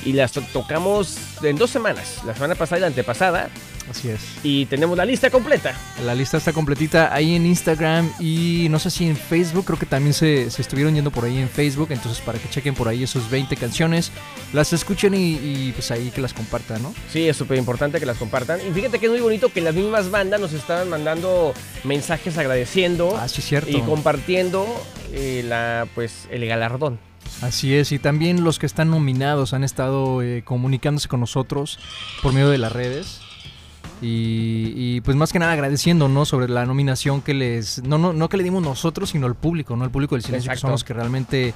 [0.06, 3.50] y las to- tocamos en dos semanas, la semana pasada y la antepasada,
[3.92, 4.20] Así es.
[4.44, 5.74] y tenemos la lista completa.
[6.06, 9.86] La lista está completita ahí en Instagram y no sé si en Facebook, creo que
[9.86, 13.04] también se, se estuvieron yendo por ahí en Facebook, entonces para que chequen por ahí
[13.04, 14.12] esos 20 canciones,
[14.54, 16.94] las escuchen y, y, pues ahí que las compartan, ¿no?
[17.12, 18.60] Sí, es súper importante que las compartan.
[18.68, 23.18] Y fíjate que es muy bonito que las mismas bandas nos estaban mandando mensajes agradeciendo
[23.18, 23.70] Ah, sí, cierto.
[23.70, 24.66] y compartiendo
[25.14, 27.00] eh, la, pues, el galardón.
[27.42, 31.80] Así es, y también los que están nominados han estado eh, comunicándose con nosotros
[32.22, 33.21] por medio de las redes.
[34.02, 36.26] Y, y, pues más que nada agradeciendo, ¿no?
[36.26, 37.84] Sobre la nominación que les...
[37.84, 39.86] No, no, no que le dimos nosotros, sino al público, ¿no?
[39.86, 41.54] El público del silencio, que son los que realmente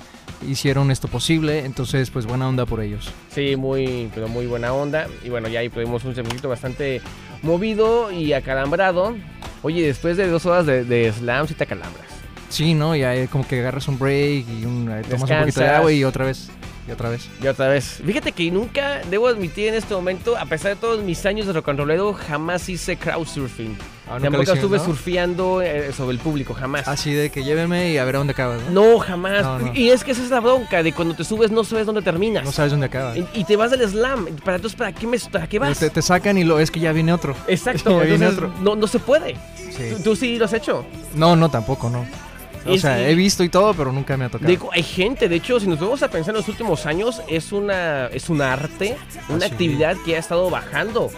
[0.47, 1.65] hicieron esto posible.
[1.65, 3.11] Entonces, pues buena onda por ellos.
[3.29, 5.07] Sí, muy, pero muy buena onda.
[5.23, 7.01] Y bueno, ya ahí tuvimos un segmento bastante
[7.41, 9.15] movido y acalambrado.
[9.63, 12.05] Oye, después de dos horas de, de slam, sí te acalambras.
[12.49, 12.95] Sí, ¿no?
[12.95, 15.91] Ya eh, como que agarras un break y un, eh, tomas un poquito de agua
[15.91, 16.49] y otra vez,
[16.87, 17.27] y otra vez.
[17.41, 18.01] Y otra vez.
[18.05, 21.53] Fíjate que nunca, debo admitir en este momento, a pesar de todos mis años de
[21.53, 23.77] rock and rollero, jamás hice crowdsurfing.
[24.07, 24.85] Ah, Tampoco hicieron, estuve ¿no?
[24.85, 26.87] surfeando eh, sobre el público, jamás.
[26.87, 28.93] Así de que llévenme y a ver a dónde acabas, ¿no?
[28.93, 29.43] No, jamás.
[29.61, 29.73] No.
[29.73, 32.43] Y es que esa es la bronca de cuando te subes no sabes dónde terminas.
[32.45, 33.17] No sabes dónde acabas.
[33.17, 34.27] Y, y te vas del slam.
[34.43, 35.79] Para, entonces, ¿para qué, me, ¿para qué vas?
[35.79, 37.35] Te, te sacan y lo es que ya viene otro.
[37.47, 37.99] Exacto.
[38.05, 38.53] Ya viene otro.
[38.61, 39.35] No, no se puede.
[39.55, 39.89] Sí.
[39.97, 40.85] ¿Tú, tú sí lo has hecho.
[41.15, 42.05] No, no, tampoco, no.
[42.67, 43.03] O sea, sí.
[43.03, 44.49] he visto y todo, pero nunca me ha tocado.
[44.49, 47.51] Digo, hay gente, de hecho, si nos vamos a pensar en los últimos años, es
[47.51, 48.97] una es un arte,
[49.29, 49.53] una Ah, sí.
[49.53, 51.11] actividad que ha estado bajando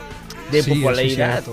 [0.52, 1.44] de Sí, sí, popularidad.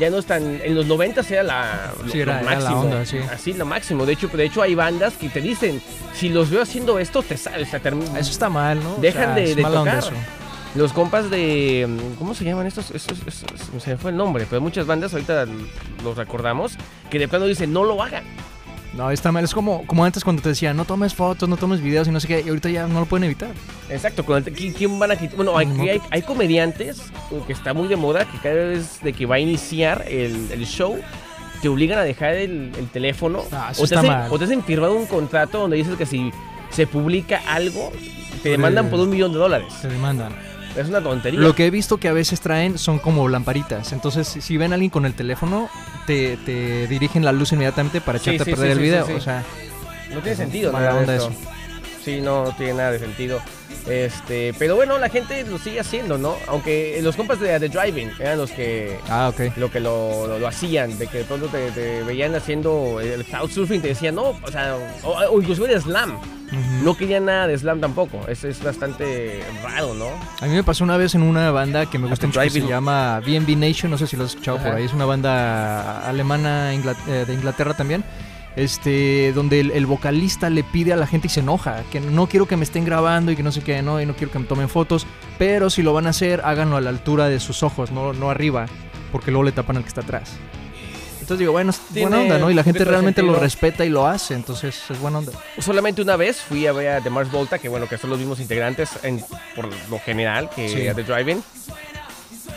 [0.00, 0.60] ya no están.
[0.62, 2.80] En los 90 era la, lo, Sí, era- lo era la máximo.
[2.82, 3.18] onda, sí.
[3.32, 4.06] Así, lo máximo.
[4.06, 5.80] De hecho, de hecho, hay bandas que te dicen:
[6.14, 7.70] si los veo haciendo esto, te sales.
[7.70, 8.94] te term- Eso está mal, ¿no?
[8.94, 9.98] O Dejan sea, de, de tocar.
[9.98, 10.10] eso.
[10.74, 11.88] Los compas de.
[12.18, 12.90] ¿Cómo se llaman estos?
[12.90, 15.46] estos, estos- se me fue el nombre, pero muchas bandas ahorita
[16.04, 16.72] los recordamos
[17.10, 18.24] que de plano dicen: no lo hagan.
[18.94, 19.44] No, está mal.
[19.44, 22.18] Es como, como antes cuando te decían, no tomes fotos, no tomes videos y no
[22.20, 22.42] sé qué.
[22.44, 23.50] Y ahorita ya no lo pueden evitar.
[23.90, 25.36] Exacto, con el- ¿qui- ¿quién van a quitar?
[25.36, 25.58] Bueno, modo.
[25.82, 29.36] hay, hay comediantes uh, que está muy de moda que cada vez de que va
[29.36, 30.98] a iniciar el, el show
[31.62, 34.28] te obligan a dejar el, el teléfono Ah, eso o, te está hacen, mal.
[34.32, 36.32] o te hacen firmar un contrato donde dices que si
[36.70, 37.92] se publica algo
[38.42, 39.66] te demandan Eh, por un millón de dólares.
[39.82, 40.32] Te demandan.
[40.78, 41.40] Es una tontería.
[41.40, 43.92] Lo que he visto que a veces traen son como lamparitas.
[43.92, 45.68] Entonces, si- ven a alguien con el teléfono,
[46.06, 49.16] te, te dirigen la luz inmediatamente para echarte sí, a perder sí, el video.
[49.16, 49.42] O sea,
[50.14, 51.28] No tiene sentido nada de esto.
[51.30, 51.32] eso.
[52.04, 53.40] Sí, no, no tiene nada de sentido.
[53.86, 56.36] Este, pero bueno, la gente lo sigue haciendo, ¿no?
[56.48, 59.56] Aunque los compas de The Driving eran los que ah, ok.
[59.56, 63.24] lo que lo, lo- lo hacían, de que de pronto te, te veían haciendo el
[63.24, 66.18] crowdsurfing, te decían, no, o sea, o, o inclusive de slam.
[66.82, 68.26] No querían nada de slam tampoco.
[68.26, 70.06] Es, es bastante raro, ¿no?
[70.40, 72.60] A mí me pasó una vez en una banda que me gusta mucho que se
[72.66, 76.72] llama BNB Nation, no sé si lo has escuchado por ahí, es una banda alemana
[76.72, 78.02] eh, de Inglaterra también.
[78.58, 82.26] Este, donde el, el vocalista le pide a la gente y se enoja, que no
[82.26, 84.40] quiero que me estén grabando y que no sé qué, no, y no quiero que
[84.40, 85.06] me tomen fotos,
[85.38, 88.30] pero si lo van a hacer, háganlo a la altura de sus ojos, no, no
[88.30, 88.66] arriba,
[89.12, 90.32] porque luego le tapan al que está atrás.
[91.20, 92.50] Entonces digo, bueno, es buena onda, ¿no?
[92.50, 93.42] Y la gente realmente lo sentido.
[93.44, 95.30] respeta y lo hace, entonces es buena onda.
[95.58, 98.18] Solamente una vez fui a ver a The Mars Volta, que bueno, que son los
[98.18, 99.22] mismos integrantes en-
[99.54, 100.88] por lo general que Sí.
[100.88, 101.44] a The Driving.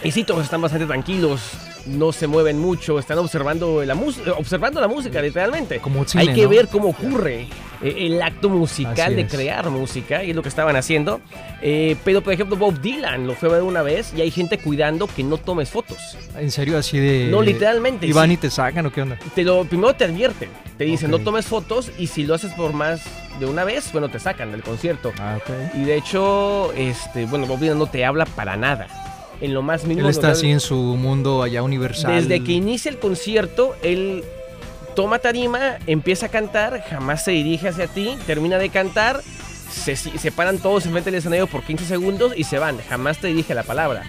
[0.03, 1.41] Y sí, todos están bastante tranquilos,
[1.85, 3.95] no se mueven mucho, están observando la,
[4.37, 5.79] observando la música, literalmente.
[5.79, 6.49] Como cine, Hay que ¿no?
[6.49, 7.47] ver cómo ocurre
[7.81, 9.31] eh, el acto musical Así de es.
[9.31, 11.21] crear música, y es lo que estaban haciendo.
[11.61, 14.57] Eh, pero, por ejemplo, Bob Dylan lo fue a ver una vez y hay gente
[14.59, 16.17] cuidando que no tomes fotos.
[16.37, 17.27] En serio, así de...
[17.29, 18.05] No, literalmente.
[18.05, 18.33] ¿Y van sí.
[18.33, 19.17] y te sacan o qué onda?
[19.35, 22.73] Te lo, primero te advierten, te dicen no tomes fotos y si lo haces por
[22.73, 23.01] más
[23.39, 25.11] de una vez, bueno, te sacan del concierto.
[25.19, 25.75] Ah, ok.
[25.75, 28.87] Y de hecho, este, bueno, Bob Dylan no te habla para nada.
[29.41, 30.07] En lo más mínimo.
[30.07, 32.15] Él está así en su mundo allá universal.
[32.15, 34.23] Desde que inicia el concierto, él
[34.95, 39.21] toma tarima, empieza a cantar, jamás se dirige hacia ti, termina de cantar,
[39.71, 43.27] se, se paran todos enfrente del escenario por 15 segundos y se van, jamás te
[43.27, 44.03] dirige la palabra.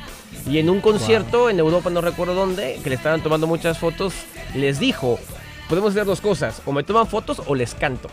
[0.49, 4.13] Y en un concierto en Europa, no recuerdo dónde, que le estaban tomando muchas fotos,
[4.55, 5.19] les dijo,
[5.69, 8.09] podemos hacer dos cosas, o me toman fotos o les canto.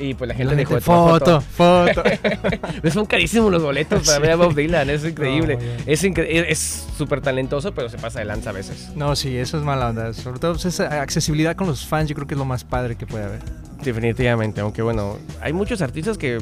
[0.00, 1.40] Y pues la gente La dejó de foto, foto.
[1.40, 2.90] foto.
[2.92, 4.22] Son carísimos los boletos para Sí.
[4.22, 5.56] ver a Bob Dylan, es increíble.
[5.56, 8.90] No, es incre- es súper talentoso, pero se pasa de lanza a veces.
[8.94, 10.12] No, sí, eso es mala onda.
[10.14, 12.94] Sobre todo pues, esa accesibilidad con los fans, yo creo que es lo más padre
[12.96, 13.40] que puede haber.
[13.82, 16.38] Definitivamente, aunque bueno, hay muchos artistas que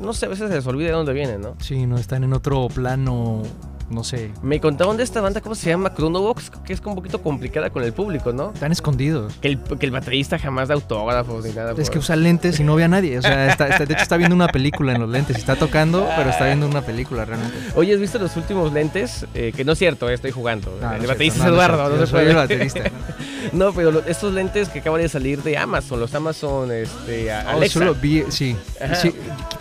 [0.00, 1.54] no sé, a veces se les olvida de dónde vienen, ¿no?
[1.60, 3.42] Sí, no están en otro plano,
[3.90, 4.30] no sé.
[4.42, 5.92] Me contaron de esta banda, ¿cómo se llama?
[5.94, 8.52] Chronobox, que es un poquito complicada con el público, ¿no?
[8.54, 9.34] Están escondidos.
[9.40, 11.72] Que el, que el baterista jamás da autógrafos ni nada.
[11.72, 13.18] Es por- que usa lentes y no ve a nadie.
[13.18, 15.36] O sea, está, está- de hecho está viendo una película en los lentes.
[15.36, 17.56] Está tocando, pero está viendo una película realmente.
[17.74, 19.26] Oye, ¿has visto los últimos lentes?
[19.34, 20.70] Eh, que no es cierto, eh, estoy jugando.
[20.80, 22.30] No, no el baterista es no, no Eduardo, no, cierto, se puede.
[22.30, 22.80] el baterista,
[23.52, 27.44] no, pero lo- estos lentes que acaban de salir de Amazon, los Amazon este, a-
[27.46, 27.78] Oh, Alexa.
[27.80, 28.56] solo vi, sí,
[29.00, 29.12] sí.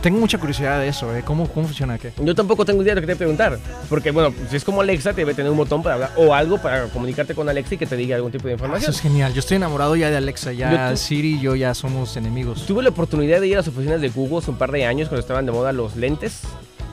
[0.02, 1.24] Tengo mucha curiosidad de eso, ¿eh?
[1.26, 2.14] ¿Cómo, cómo funciona qué?
[2.24, 3.60] Yo tampoco tengo idea de lo que te voy a preguntar.
[3.90, 6.58] Porque, bueno, si es como Alexa, te debe tener un botón para hablar o algo
[6.62, 8.92] para comunicarte con Alexa y que te diga algún tipo de Eso información.
[8.92, 9.34] es genial.
[9.34, 10.52] Yo estoy enamorado ya de Alexa.
[10.54, 12.66] Ya Yo Siri y yo ya somos enemigos.
[12.66, 15.08] Tuve la oportunidad de ir a las oficinas de Google hace un par de años
[15.10, 16.42] cuando estaban de moda los lentes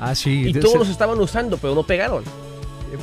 [0.00, 0.48] Ah, sí.
[0.48, 2.24] y todos los estaban usando, pero no pegaron.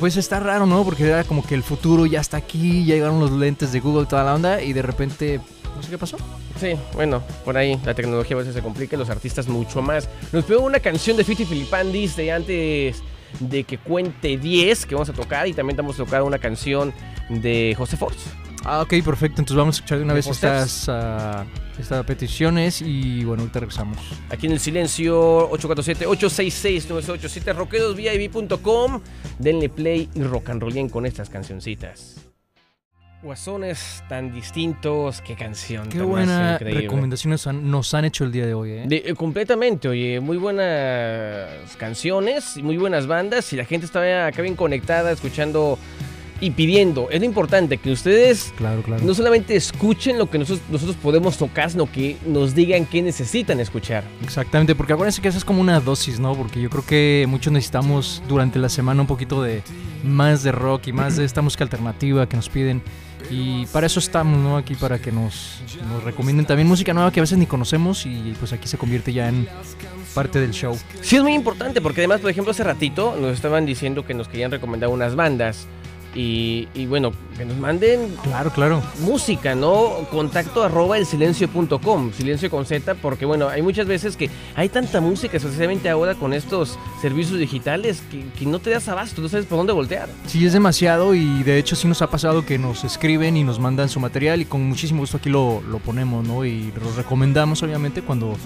[0.00, 0.82] Pues está raro, ¿no?
[0.84, 4.06] Porque era como que el futuro ya está aquí, ya llegaron los lentes de Google
[4.06, 5.40] toda la onda y de repente,
[5.76, 6.16] no sé qué pasó.
[6.58, 10.08] Sí, bueno, por ahí la tecnología a veces se complica y los artistas mucho más.
[10.32, 13.02] Nos pegó una canción de Fiti Filipandis de antes
[13.40, 16.92] de que cuente 10 que vamos a tocar y también vamos a tocar una canción
[17.28, 18.30] de José Force.
[18.64, 19.42] Ah, ok, perfecto.
[19.42, 21.44] Entonces vamos a escuchar de una ¿De vez estas, ah,
[21.78, 23.98] estas peticiones y bueno, ahorita regresamos.
[24.30, 29.00] Aquí en el silencio 847-866-987 rockerosvip.com.
[29.38, 32.33] Denle play y rock and rollen con estas cancioncitas.
[33.24, 35.84] Guasones tan distintos, qué canción.
[35.88, 36.82] Qué tan más buena increíble.
[36.82, 38.84] recomendaciones han- nos han hecho el día de hoy, ¿eh?
[38.86, 44.26] De- eh, completamente, oye, muy buenas canciones, y muy buenas bandas y la gente está
[44.26, 45.78] acá bien conectada escuchando
[46.38, 47.08] y pidiendo.
[47.10, 49.02] Es lo importante que ustedes Claro, claro.
[49.02, 53.58] no solamente escuchen lo que nosotros, nosotros podemos tocar, sino que nos digan qué necesitan
[53.58, 54.04] escuchar.
[54.22, 56.34] Exactamente, porque acuérdense que eso es como una dosis, ¿no?
[56.34, 59.62] Porque yo creo que muchos necesitamos durante la semana un poquito de
[60.02, 62.82] más de rock y más de esta música alternativa que nos piden.
[63.30, 64.56] Y para eso estamos, ¿no?
[64.56, 65.60] Aquí para que nos,
[65.90, 69.12] nos recomienden también música nueva que a veces ni conocemos y pues aquí se convierte
[69.12, 69.48] ya en
[70.14, 70.78] parte del show.
[71.00, 74.28] Sí, es muy importante porque además, por ejemplo, hace ratito nos estaban diciendo que nos
[74.28, 75.66] querían recomendar unas bandas.
[76.14, 78.82] Y, y bueno, que nos manden Claro, claro.
[79.00, 80.06] música, ¿no?
[80.10, 85.00] Contacto arroba el silencio.com, silencio con Z, porque bueno, hay muchas veces que hay tanta
[85.00, 89.46] música, especialmente ahora con estos servicios digitales, que, que no te das abasto, no sabes
[89.46, 90.08] por dónde voltear.
[90.26, 93.58] Sí, es demasiado y de hecho sí nos ha pasado que nos escriben y nos
[93.58, 96.44] mandan su material y con muchísimo gusto aquí lo, lo ponemos, ¿no?
[96.44, 98.36] Y lo recomendamos obviamente cuando,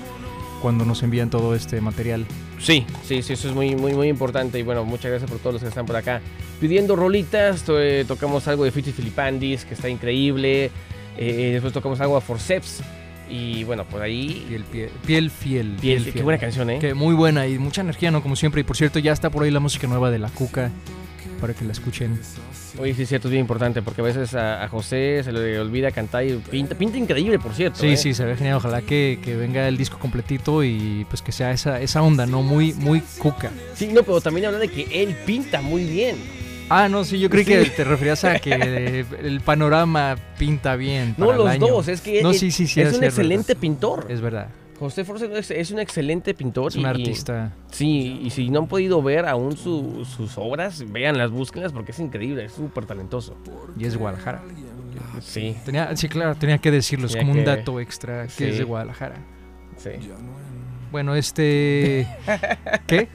[0.61, 2.27] cuando nos envían todo este material.
[2.59, 4.59] Sí, sí, sí, eso es muy, muy, muy importante.
[4.59, 6.21] Y bueno, muchas gracias por todos los que están por acá
[6.61, 7.65] pidiendo rolitas.
[7.69, 10.71] Eh, tocamos algo de Fiti Filipandis, que está increíble.
[11.17, 12.83] Eh, después tocamos algo a Forceps.
[13.31, 14.47] Y bueno, por ahí.
[14.49, 15.77] Piel, piel, piel fiel.
[15.81, 16.79] Piel, qué buena canción, ¿eh?
[16.79, 18.23] Que muy buena y mucha energía, ¿no?
[18.23, 18.63] Como siempre.
[18.63, 20.71] Y por cierto, ya está por ahí la música nueva de La Cuca
[21.41, 22.19] para que la escuchen.
[22.81, 25.91] Oye, sí, cierto, es bien importante porque a veces a, a José se le olvida
[25.91, 27.81] cantar y pinta, pinta increíble, por cierto.
[27.81, 27.97] Sí, ¿eh?
[27.97, 28.57] sí, se ve genial.
[28.57, 32.43] Ojalá que, que venga el disco completito y pues que sea esa, esa onda, ¿no?
[32.43, 33.51] Muy, muy cuca.
[33.75, 36.17] Sí, no, pero también habla de que él pinta muy bien.
[36.71, 37.51] Ah, no, sí, yo creí Sí.
[37.53, 41.15] que te referías a que el panorama pinta bien.
[41.17, 41.67] No, el los año.
[41.67, 44.07] dos, es que No, él- sí, sí, sí, es es un excelente pintor.
[44.11, 44.49] Es verdad.
[44.79, 45.29] José Force
[45.61, 46.69] es, un excelente pintor.
[46.71, 47.53] Es un y- artista.
[47.71, 51.99] Sí, y si no han podido ver aún su- sus obras, véanlas, búsquenlas porque es
[51.99, 53.37] increíble, es súper talentoso.
[53.79, 54.43] Y es de Guadalajara.
[55.21, 57.07] Sí, Tenía, sí, claro, tenía que decirlo.
[57.07, 58.45] Es como un dato extra que Sí.
[58.45, 59.17] es de Guadalajara.
[59.77, 59.91] sí.
[60.91, 62.09] Bueno, este.
[62.87, 63.09] ¿Qué?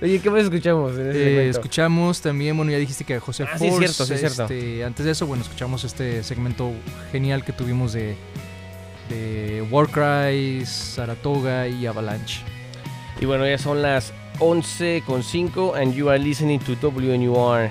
[0.00, 3.66] Oye, ¿qué más escuchamos en Eh, escuchamos también, bueno, ya dijiste que José Ah, sí,
[3.66, 3.88] es Force.
[3.88, 4.42] cierto, sí, es cierto.
[4.54, 6.70] este, antes de eso, bueno, escuchamos este segmento
[7.10, 8.14] genial que tuvimos de,
[9.08, 12.40] de Warcry, Saratoga y Avalanche.
[13.20, 17.70] Y bueno, ya son las 11.5 and you are listening to WNUR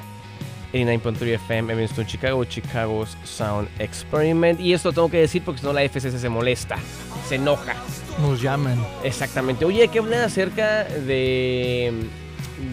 [0.73, 4.59] 89.3 FM Evanston, Chicago, Chicago's Sound Experiment.
[4.59, 6.75] Y esto tengo que decir porque si no la FCC se molesta,
[7.29, 7.75] se enoja.
[8.19, 8.83] Nos llaman.
[9.03, 9.63] Exactamente.
[9.65, 11.93] Oye, hay que hablar acerca de,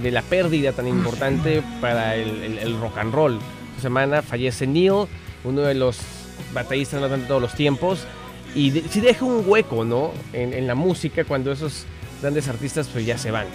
[0.03, 3.39] de la pérdida tan importante para el, el- el rock and roll.
[3.71, 5.07] Esta semana fallece Neil,
[5.45, 5.99] uno de los
[6.55, 8.07] bateristas más de todos los tiempos.
[8.55, 10.11] Y de- sí deja un hueco, ¿no?
[10.33, 11.85] En, en la música cuando esos
[12.21, 13.47] grandes artistas pues ya se van.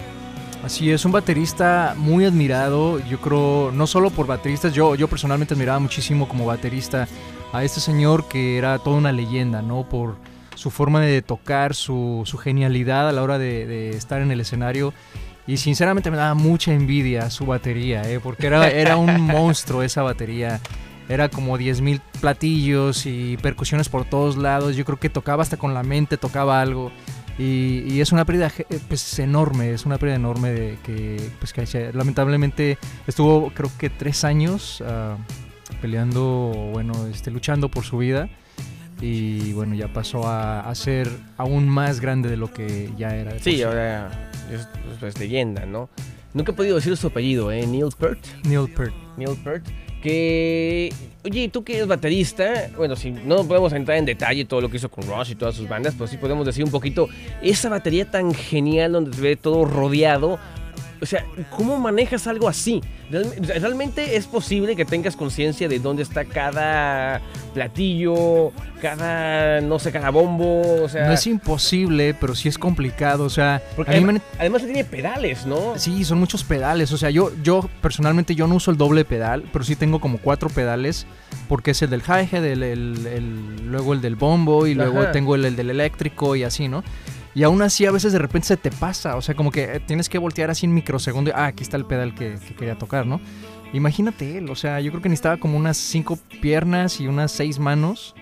[0.64, 5.54] Así es, un baterista muy admirado, yo creo, no solo por bateristas, yo, yo personalmente
[5.54, 7.06] admiraba muchísimo como baterista
[7.52, 9.88] a este señor que era toda una leyenda, ¿no?
[9.88, 10.16] Por
[10.56, 14.40] su forma de tocar, su, su genialidad a la hora de, de, estar en el
[14.40, 14.92] escenario.
[15.46, 18.18] Y sinceramente me daba mucha envidia su batería, ¿eh?
[18.20, 20.60] porque era, era un monstruo esa batería.
[21.08, 24.76] Era como 10.000 platillos y percusiones por todos lados.
[24.76, 26.92] Yo creo que tocaba hasta con la mente, tocaba algo.
[27.38, 28.50] Y, y, es una pérdida
[28.88, 34.24] pues, enorme, es una pérdida enorme de que, pues, que lamentablemente estuvo creo que tres
[34.24, 35.14] años uh,
[35.80, 38.28] peleando, bueno, este, luchando por su vida
[39.00, 43.38] y bueno, ya pasó a, a, ser aún más grande de lo que ya era.
[43.38, 44.68] Sí, ahora es
[44.98, 45.88] pues, leyenda, ¿no?
[46.34, 47.66] Nunca he podido decir su apellido, ¿eh?
[47.66, 48.18] Neil Peart.
[48.44, 48.94] Neil Peart.
[49.16, 49.64] Neil Peart.
[50.02, 50.92] Que,
[51.24, 54.76] oye, tú que eres baterista, bueno, si no podemos entrar en detalle todo lo que
[54.76, 57.08] hizo con Rush y todas sus bandas, pero sí podemos decir un poquito,
[57.42, 60.38] esa batería tan genial donde se ve todo rodeado,
[61.00, 61.24] o sea,
[61.56, 62.80] ¿cómo manejas algo así?
[63.10, 67.20] ¿Realmente es posible que tengas conciencia de dónde está cada
[67.54, 70.82] platillo, cada, no sé, cada bombo?
[70.82, 73.24] O sea, no es imposible, pero sí es complicado.
[73.24, 75.78] O sea, porque además, además tiene pedales, ¿no?
[75.78, 76.92] Sí, son muchos pedales.
[76.92, 80.18] O sea, yo, yo personalmente yo no uso el doble pedal, pero sí tengo como
[80.18, 81.06] cuatro pedales.
[81.48, 85.12] Porque es el del hi-hat, el, el, el, luego el del bombo y luego Ajá.
[85.12, 86.84] tengo el, el del eléctrico y así, ¿no?
[87.34, 90.08] Y aún así a veces de repente se te pasa, o sea, como que tienes
[90.08, 93.06] que voltear así en microsegundo y, ah, aquí está el pedal que, que, quería tocar,
[93.06, 93.20] ¿no?
[93.72, 97.58] Imagínate él, o sea, yo creo que necesitaba como unas cinco piernas y unas seis
[97.58, 98.14] manos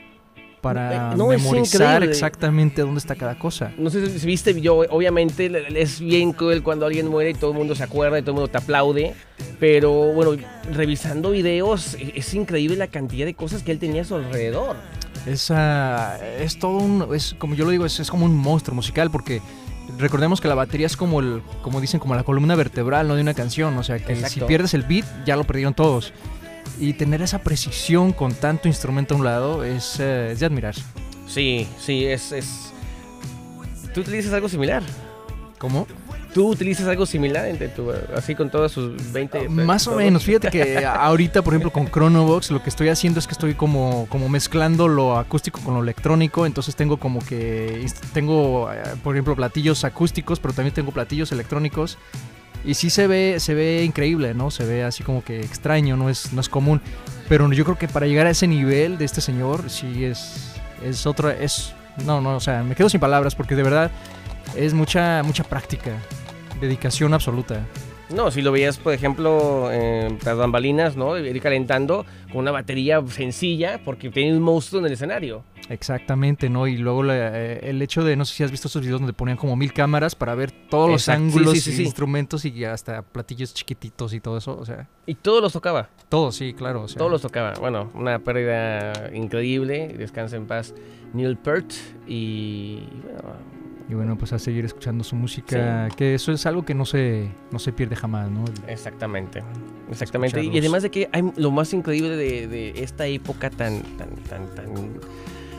[0.67, 3.73] para no, memorizar exactamente dónde está cada cosa.
[3.79, 7.59] No sé si viste, yo obviamente es bien cruel cuando alguien muere y todo el
[7.59, 9.15] mundo se acuerda y todo el mundo te aplaude,
[9.61, 10.43] pero bueno,
[10.73, 14.77] revisando videos es increíble la cantidad de cosas que él tenía a su alrededor.
[15.27, 15.55] Es, uh,
[16.39, 19.43] es todo un, es como yo lo digo, es, es, como un monstruo musical porque
[19.99, 23.17] recordemos que la batería es como el, como dicen, como la columna vertebral, ¿no?
[23.17, 24.35] De una canción, o sea que Exacto.
[24.35, 26.13] si pierdes el beat ya lo perdieron todos.
[26.79, 30.75] Y tener esa precisión con tanto instrumento a un lado es, uh, es de admirar.
[31.27, 32.73] Sí, sí, es, es...
[33.93, 34.83] ¿Tú utilizas algo similar?
[35.59, 35.87] ¿Cómo?
[36.37, 39.49] ¿Tú utilizas algo similar entre tu, así con todas sus 20?
[39.49, 40.23] Más o menos.
[40.23, 44.07] Fíjate que ahorita, por ejemplo, con Chronobox, lo que estoy haciendo es que estoy como,
[44.11, 46.45] como mezclando lo acústico con lo electrónico.
[46.45, 47.87] Entonces tengo como que.
[48.13, 48.69] Tengo,
[49.03, 51.97] por ejemplo, platillos acústicos, pero también tengo platillos electrónicos.
[52.67, 54.51] Y sí se ve, se ve increíble, ¿no?
[54.51, 56.83] Se ve así como que extraño, no es, no es común.
[57.31, 60.55] Pero yo creo que para llegar a ese nivel de este señor, sí es.
[60.85, 61.33] Es otra.
[61.33, 61.73] Es.
[62.05, 63.91] No, no, o sea, me quedo sin palabras porque de verdad
[64.55, 65.93] es mucha, mucha práctica
[66.61, 67.67] dedicación absoluta.
[68.09, 71.19] No, si lo veías, por ejemplo, en las bambalinas, ¿no?
[71.19, 75.43] Ir calentando con una batería sencilla porque tiene un monstruo en el escenario.
[75.69, 76.69] Exactamente, ¿no?
[76.69, 79.13] Y luego la, eh, el hecho de, no sé si has visto esos videos donde
[79.13, 82.65] ponían como mil cámaras para ver todos los ángulos sí, sí, sí, y instrumentos y
[82.65, 84.89] hasta platillos chiquititos y todo eso, o sea.
[85.07, 85.89] Y todos los tocaba.
[86.09, 86.83] Todos, sí, claro.
[86.83, 86.99] O sea.
[86.99, 87.55] Todos los tocaba.
[87.59, 89.89] Bueno, una pérdida increíble.
[89.99, 90.73] Descansa en paz
[91.13, 91.73] Neil Peart
[92.07, 93.57] y, bueno,
[93.89, 95.97] y bueno, pues a seguir escuchando su música, sí.
[95.97, 98.45] que eso es algo que no se, no se pierde jamás, ¿no?
[98.67, 99.43] Exactamente,
[99.91, 100.43] exactamente.
[100.43, 104.47] Y además de que hay lo más increíble de, de esta época tan, tan, tan,
[104.55, 104.67] tan,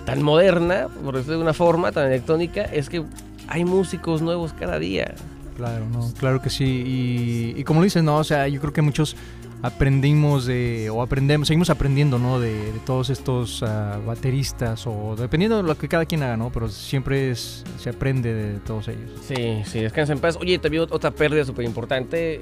[0.05, 3.03] tan moderna, por decirlo de una forma, tan electrónica, es que
[3.47, 5.15] hay músicos nuevos cada día.
[5.55, 6.65] Claro, no, claro que sí.
[6.65, 9.15] Y, y como lo dices, no, o sea, yo creo que muchos
[9.61, 10.49] aprendimos
[10.91, 12.39] o aprendemos, seguimos aprendiendo, ¿no?
[12.39, 13.65] De, de todos estos uh,
[14.05, 16.51] bateristas o dependiendo de lo que cada quien haga, ¿no?
[16.51, 19.11] Pero siempre es, se aprende de todos ellos.
[19.21, 20.37] Sí, sí, descansa en paz.
[20.39, 22.41] Oye, también otra pérdida súper importante,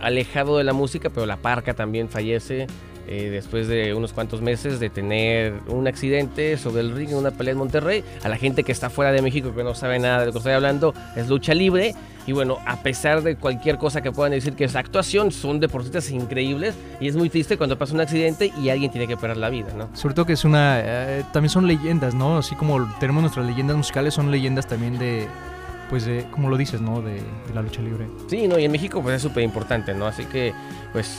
[0.00, 2.66] alejado de la música, pero la parca también fallece.
[3.06, 7.32] Eh, después de unos cuantos meses de tener un accidente sobre el ring en una
[7.32, 8.04] pelea en Monterrey.
[8.22, 10.38] A la gente que está fuera de México que no sabe nada de lo que
[10.38, 11.94] estoy hablando, es lucha libre.
[12.26, 16.10] Y bueno, a pesar de cualquier cosa que puedan decir que es actuación, son deportistas
[16.10, 19.48] increíbles y es muy triste cuando pasa un accidente y alguien tiene que perder la
[19.48, 19.88] vida, ¿no?
[19.96, 20.80] Sobre todo que es una...
[20.80, 22.38] Eh, también son leyendas, ¿no?
[22.38, 25.26] Así como tenemos nuestras leyendas musicales, son leyendas también de...
[25.88, 27.02] Pues de, como lo dices, ¿no?
[27.02, 28.06] De, de la lucha libre.
[28.28, 30.06] Sí, no, y en México pues es súper importante, ¿no?
[30.06, 30.52] Así que,
[30.92, 31.18] pues,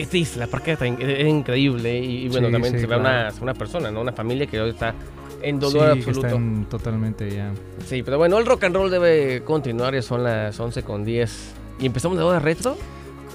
[0.00, 3.34] qué triste, la parque es increíble y, y bueno, sí, también sí, se ve claro.
[3.34, 4.00] una, una, persona, ¿no?
[4.00, 4.94] Una familia que hoy está
[5.42, 6.26] en dolor sí, absoluto.
[6.26, 7.52] Están totalmente ya.
[7.86, 11.54] Sí, pero bueno, el rock and roll debe continuar, ya son las 11 con 10.
[11.80, 12.76] ¿Y empezamos de hora retro?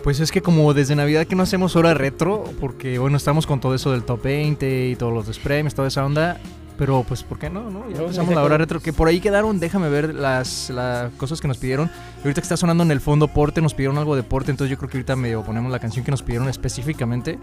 [0.04, 3.60] Pues es que como desde Navidad que no hacemos hora retro, porque bueno, estamos con
[3.60, 6.40] todo eso del top 20 y todos los premios, toda esa onda,
[6.78, 7.70] Pero pues, ¿por qué no?
[7.70, 7.90] no?
[7.90, 8.82] Ya empezamos la hora retro.
[8.82, 11.90] Que por ahí quedaron, déjame ver las, las cosas que nos pidieron.
[12.18, 14.52] Ahorita que está sonando en el fondo Porte, nos pidieron algo de Porte.
[14.52, 17.40] Entonces yo creo que ahorita medio ponemos la canción que nos pidieron específicamente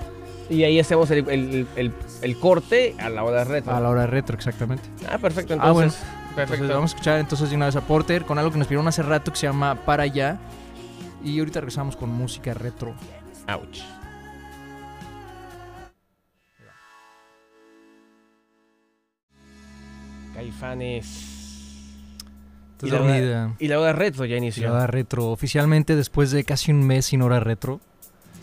[0.51, 3.75] Y ahí hacemos el, el- el- el corte a la hora retro.
[3.75, 4.85] a la hora retro, exactamente.
[5.11, 5.89] Ah, perfecto, Ah, bueno.
[5.93, 6.01] entonces.
[6.35, 6.55] Perfecto.
[6.65, 8.87] Entonces vamos a escuchar entonces de una vez a Porter con algo que nos pidieron
[8.89, 10.39] hace rato que se llama Para Allá.
[11.25, 12.95] Y ahorita regresamos con música retro.
[13.49, 13.81] Ouch.
[20.35, 21.07] Caifanes.
[22.83, 23.55] Y la dormida.
[23.61, 24.65] Y la hora retro ya inició.
[24.69, 25.31] la hora retro.
[25.31, 27.81] Oficialmente después de casi un mes sin hora retro.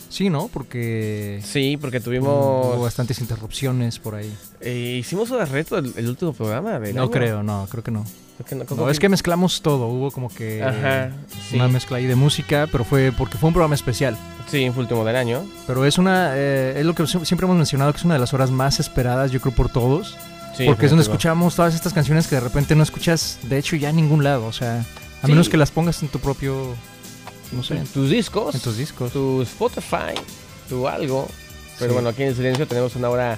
[0.08, 0.48] Sí, ¿no?
[0.48, 2.80] Porque Sí, porque hubo tuvimos.
[2.82, 4.32] bastantes interrupciones por ahí.
[4.60, 6.80] Eh, hicimos hora retro el, el último programa.
[6.80, 7.10] del No año.
[7.10, 8.04] creo, no, creo que no.
[8.44, 9.86] Creo que no, es que mezclamos todo.
[9.88, 11.10] Hubo como que Ajá,
[11.50, 11.56] sí.
[11.56, 14.16] una mezcla ahí de música, pero fue porque fue un programa especial.
[14.50, 15.44] Sí, fue último del año.
[15.66, 18.20] Pero es una, eh, es lo que sie- siempre hemos mencionado, que es una de
[18.20, 20.16] las horas más esperadas, yo creo, por todos.
[20.56, 23.76] Sí, porque es donde escuchamos todas estas canciones que de repente no escuchas, de hecho,
[23.76, 24.46] ya en ningún lado.
[24.46, 24.80] O sea,
[25.22, 25.32] a Sí.
[25.32, 26.74] menos que las pongas en tu propio,
[27.52, 29.12] no sé, en, tus discos, en tus discos.
[29.12, 30.14] tu Spotify,
[30.68, 31.28] tu algo.
[31.78, 31.94] Pero Sí.
[31.94, 33.36] bueno, aquí en el silencio tenemos una hora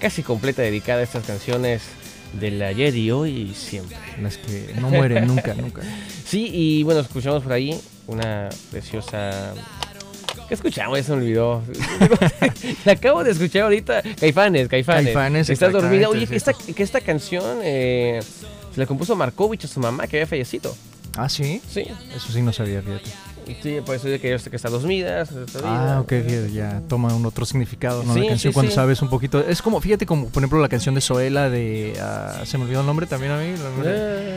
[0.00, 1.82] casi completa dedicada a estas canciones
[2.40, 3.96] del ayer y hoy y siempre.
[4.20, 5.82] Las que no mueren nunca, nunca.
[6.24, 9.52] Sí, y bueno, escuchamos por ahí una preciosa.
[10.48, 10.98] ¿Qué escuchamos?
[10.98, 11.62] Ya se me olvidó.
[12.84, 14.02] La acabo de escuchar ahorita.
[14.20, 15.04] Caifanes, Caifanes.
[15.06, 16.08] Caifanes, Estás dormida.
[16.08, 18.20] Oye, que esta, que esta canción eh,
[18.74, 20.74] se la compuso Markovich a su mamá que había fallecido.
[21.16, 21.84] Ah, sí, Sí.
[22.16, 23.10] eso sí no sabía, fíjate.
[23.62, 25.22] Sí, por eso dice que, que está dormida.
[25.22, 25.96] está dormida.
[25.96, 26.12] Ah, ok,
[26.52, 28.14] ya toma un otro significado, ¿no?
[28.14, 28.74] Sí, la canción sí, cuando sí.
[28.76, 29.40] sabes un poquito.
[29.40, 31.94] Es como, fíjate, como por ejemplo la canción de Zoela de.
[32.00, 33.54] ah, se me olvidó el nombre también a mí.
[33.84, 34.36] Eh,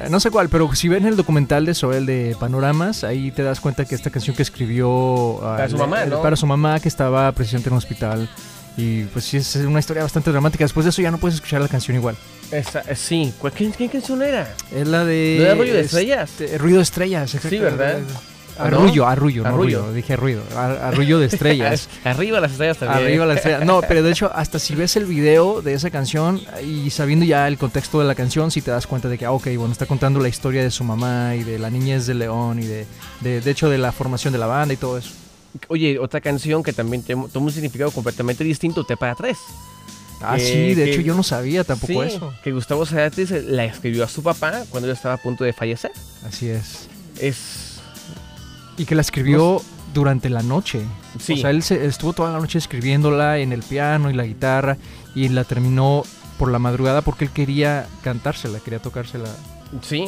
[0.00, 3.42] Eh, No sé cuál, pero si ven el documental de Soel de Panoramas, ahí te
[3.42, 6.22] das cuenta que esta canción que escribió ah, Para su mamá, ¿no?
[6.22, 8.28] para su mamá que estaba precisamente en un hospital.
[8.78, 10.62] Y pues sí, es una historia bastante dramática.
[10.64, 12.14] Después de eso ya no puedes escuchar la canción igual.
[12.50, 14.52] esa- eh, sí, ¿cuál- ¿qué, qué canción era?
[14.70, 15.36] Es la de...
[15.38, 16.60] ¿No era Rollo de este, Estrellas?
[16.60, 17.48] Ruido de Estrellas, exacto.
[17.56, 17.98] Sí, ¿verdad?
[18.58, 18.78] ¿Ah, no?
[18.78, 19.78] Arrullo, arrullo, no Arrullo.
[19.80, 19.92] arrullo.
[19.94, 20.14] Dije.
[20.14, 21.88] Ar- Arrullo de estrellas.
[22.04, 23.04] Arriba las estrellas también.
[23.06, 23.60] Arriba la estrella.
[23.64, 27.46] No, pero de hecho, hasta si ves el video de esa canción y sabiendo ya
[27.48, 29.86] el contexto de la canción, si te das cuenta de que, ah, ok, bueno, está
[29.86, 32.86] contando la historia de su mamá y de la niñez de León y de,
[33.20, 35.10] de, de hecho, de la formación de la banda y todo eso.
[35.68, 39.38] Oye, otra canción que también toma un significado completamente distinto, Te para tres.
[40.22, 42.32] Ah, sí, de que- hecho, yo no sabía tampoco Sí, eso.
[42.42, 45.90] Que Gustavo Cerati la escribió a su papá cuando él estaba a punto de fallecer.
[46.26, 46.88] Así es.
[47.20, 47.75] Es.
[48.78, 49.62] Y que la escribió
[49.94, 50.82] durante la noche.
[51.18, 51.34] Sí.
[51.34, 54.76] O sea, él se- estuvo toda la noche escribiéndola en el piano y la guitarra
[55.14, 56.02] y la terminó
[56.38, 59.28] por la madrugada porque él quería cantársela, quería tocársela.
[59.82, 60.04] sí.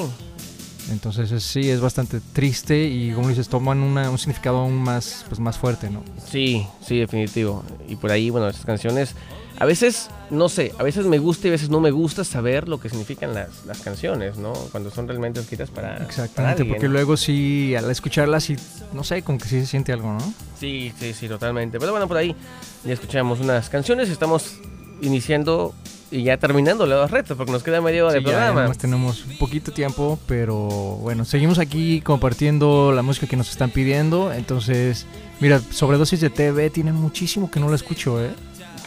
[0.91, 5.25] Entonces es- sí, es bastante triste y como dices, toman una- un significado aún más,
[5.29, 6.03] pues, más fuerte, ¿no?
[6.31, 7.63] Sí, sí, definitivo.
[7.87, 9.15] Y por ahí, bueno, estas canciones.
[9.61, 12.69] A veces, no sé, a veces me gusta y a veces no me gusta saber
[12.69, 14.53] lo que significan las, las canciones, ¿no?
[14.71, 15.95] Cuando son realmente escritas para.
[15.95, 16.77] para Exactamente, alguien.
[16.77, 18.57] porque luego sí, al escucharla sí,
[18.93, 20.33] no sé, como que sí se siente algo, ¿no?
[20.61, 21.81] Sí, sí, sí, totalmente.
[21.81, 22.37] Pero bueno, por ahí
[22.85, 24.09] ya escuchamos unas canciones.
[24.11, 24.59] Estamos
[25.01, 25.75] iniciando
[26.11, 28.63] y ya terminando los retos porque nos queda de Sí, ya programa.
[28.63, 30.55] nomás tenemos un poquito tiempo, pero
[31.03, 34.33] bueno, seguimos aquí compartiendo la música que nos están pidiendo.
[34.33, 35.05] Entonces,
[35.41, 38.31] mira, Sobredosis de TV tiene muchísimo que no la escucho, ¿eh?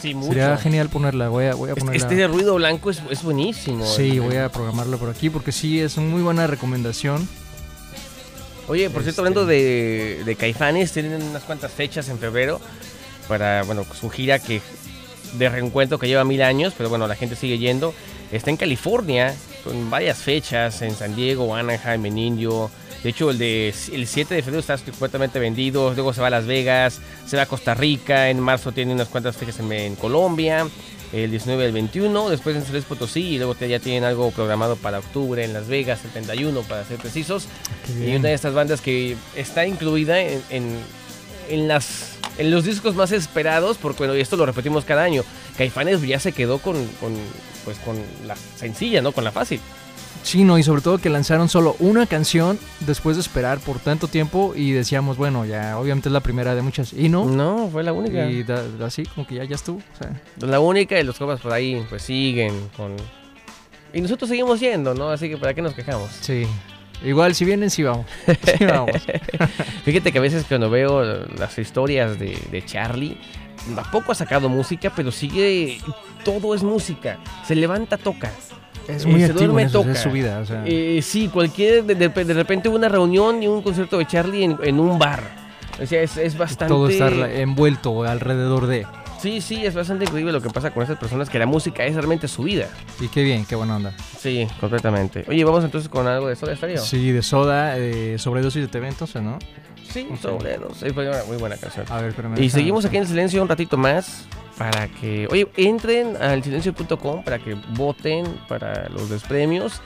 [0.01, 0.29] Sí, mucho.
[0.29, 2.01] Sería genial ponerla, voy a, voy a Este, ponerla.
[2.07, 3.85] este de ruido blanco es, es buenísimo.
[3.85, 7.27] Sí, Este- voy a programarla por aquí porque sí, es una muy buena recomendación.
[8.67, 12.59] Oye, por cierto, Este- hablando de, de Caifanes, tienen unas cuantas fechas en febrero
[13.27, 14.61] para, bueno, su gira que
[15.33, 17.93] de reencuentro que lleva mil años, pero bueno, la gente sigue yendo.
[18.31, 22.71] Está en California, con varias fechas, en San Diego, Anaheim, en Indio.
[23.03, 26.29] De hecho, el de el 7 de febrero está completamente vendido, luego se va a
[26.29, 29.95] Las Vegas, se va a Costa Rica, en marzo tiene unas cuantas fechas en, en
[29.95, 30.67] Colombia,
[31.11, 34.29] el 19 del 21, después en San Luis Potosí, y luego te- ya tienen algo
[34.31, 37.47] programado para octubre en Las Vegas, el 31 para ser precisos.
[37.87, 40.77] Qué Y una de estas bandas que está incluida en, en,
[41.49, 45.23] en las, en los discos más esperados, porque bueno, y esto lo repetimos cada año.
[45.57, 47.13] Caifanes ya se quedó con, con,
[47.65, 49.11] pues, con la sencilla, ¿no?
[49.11, 49.59] Con la fácil.
[50.23, 54.07] Sí, no, y sobre todo que lanzaron solo una canción después de esperar por tanto
[54.07, 56.93] tiempo y decíamos, bueno, ya obviamente es la primera de muchas.
[56.93, 58.29] Y no, No, fue la única.
[58.29, 59.79] y da- da- así como que ya, ya estuvo.
[59.79, 62.95] o sea, La única y los copas por ahí pues siguen con...
[63.93, 65.09] Y nosotros seguimos yendo, ¿no?
[65.09, 66.09] Así que ¿para qué nos quejamos?
[66.21, 66.45] sí.
[67.03, 68.05] Igual, si vienen, sí vamos.
[68.59, 68.91] Sí vamos.
[69.85, 71.03] Fíjate que a veces cuando veo
[71.35, 73.17] las historias de, de Charlie,
[73.75, 75.79] tampoco ha sacado música, pero sigue...
[76.23, 77.17] Todo es música.
[77.47, 78.31] Se levanta, toca.
[78.95, 79.91] Es Eh, muy se activo duerme, en eso, toca.
[79.91, 80.39] es su vida.
[80.39, 81.83] O sea, Eh, sí, cualquier.
[81.83, 85.23] De, de- de repente una reunión y un concierto de Charlie en, en un bar.
[85.81, 86.73] O sea, es, es bastante.
[86.73, 88.85] todo estar envuelto alrededor de.
[89.19, 91.93] Sí, sí, es bastante increíble lo que pasa con estas personas, que la música es
[91.93, 92.67] realmente su vida.
[92.99, 93.93] Y qué bien, qué buena onda.
[94.17, 95.23] Sí, completamente.
[95.27, 96.81] Oye, vamos entonces con algo de Soda Stereo.
[96.83, 99.37] Sí, de Soda, eh, sobredosis de TV entonces, ¿no?
[99.89, 100.83] Sí, sobredosis.
[100.83, 101.85] Es una muy buena canción.
[101.89, 104.25] A ver, pero me Y deja- seguimos aquí en silencio un ratito más
[104.57, 109.81] para que, oye, entren al silencio.com para que voten para los despremios.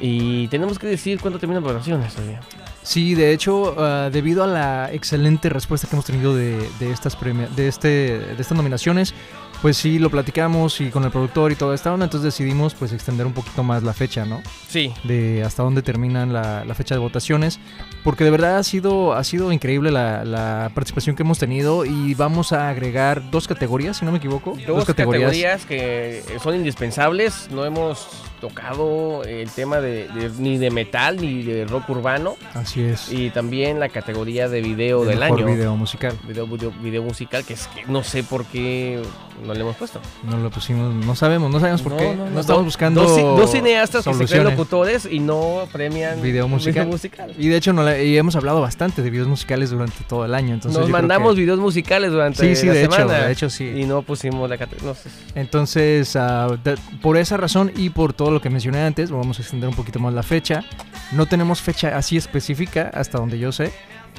[0.00, 2.38] Y tenemos que decir cuándo terminan las votaciones, oye.
[2.82, 7.16] Sí, de hecho, ah, debido a la excelente respuesta que hemos tenido de, de estas
[7.16, 9.14] premia- de este de estas nominaciones,
[9.62, 12.92] pues sí lo platicamos y con el productor y toda esta onda, entonces decidimos pues
[12.92, 14.42] extender un poquito más la fecha, ¿no?
[14.68, 17.60] Sí, De hasta dónde terminan la, la fecha de votaciones,
[18.02, 22.14] porque de verdad ha sido ha sido increíble la, la participación que hemos tenido y
[22.14, 25.64] vamos a agregar dos categorías, si no me equivoco, dos categorías.
[25.66, 27.48] que son indispensables.
[27.52, 28.08] No hemos
[28.40, 32.34] tocado el tema de, de- ni de metal ni de rock urbano.
[32.54, 33.12] Así es.
[33.12, 35.46] Y también la categoría de video el del mejor año.
[35.46, 36.18] video musical.
[36.26, 39.00] Video, video- video musical, que es que no sé por qué
[39.46, 40.00] no le hemos puesto.
[40.24, 42.14] No lo pusimos, no sabemos, no sabemos por No, qué.
[42.14, 42.40] no, No, no.
[42.40, 44.58] estamos buscando Dos, ci- dos cineastas que se creen soluciones.
[44.58, 46.86] locutores y no premian Video musical.
[46.86, 47.32] musical.
[47.38, 50.54] Y de hecho no y hemos hablado bastante de videos musicales durante todo el año.
[50.54, 53.64] Entonces Nos mandamos que- videos musicales durante Sí, sí, la de hecho, de hecho sí.
[53.76, 54.88] Y no pusimos la categoría.
[54.88, 55.08] No sé.
[55.34, 59.68] Entonces, de- por esa razón y por todo lo que mencioné antes, vamos a extender
[59.68, 60.64] un poquito más la fecha.
[61.12, 63.72] No tenemos fecha así específica, hasta donde yo sé,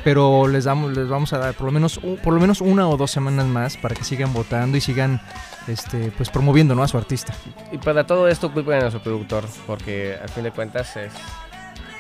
[0.04, 2.98] pero les damos, les vamos a dar por lo menos, por lo menos una o
[2.98, 5.22] dos semanas más para que sigan votando y sigan,
[5.68, 6.84] este, pues promoviendo, ¿no?
[6.84, 7.34] A su artista.
[7.72, 11.14] Y para todo esto culpen a nuestro productor, porque al fin de cuentas es,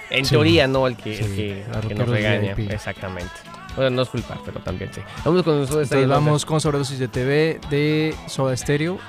[0.10, 0.32] en Sí.
[0.32, 2.52] teoría, no el que, el que, la el que nos regaña.
[2.70, 3.32] Exactamente.
[3.76, 5.02] Bueno, no es culpa, pero también sí.
[5.26, 5.84] Vamos con nosotros.
[5.84, 9.00] Entonces vamos con sobredosis de TV de Soda Stereo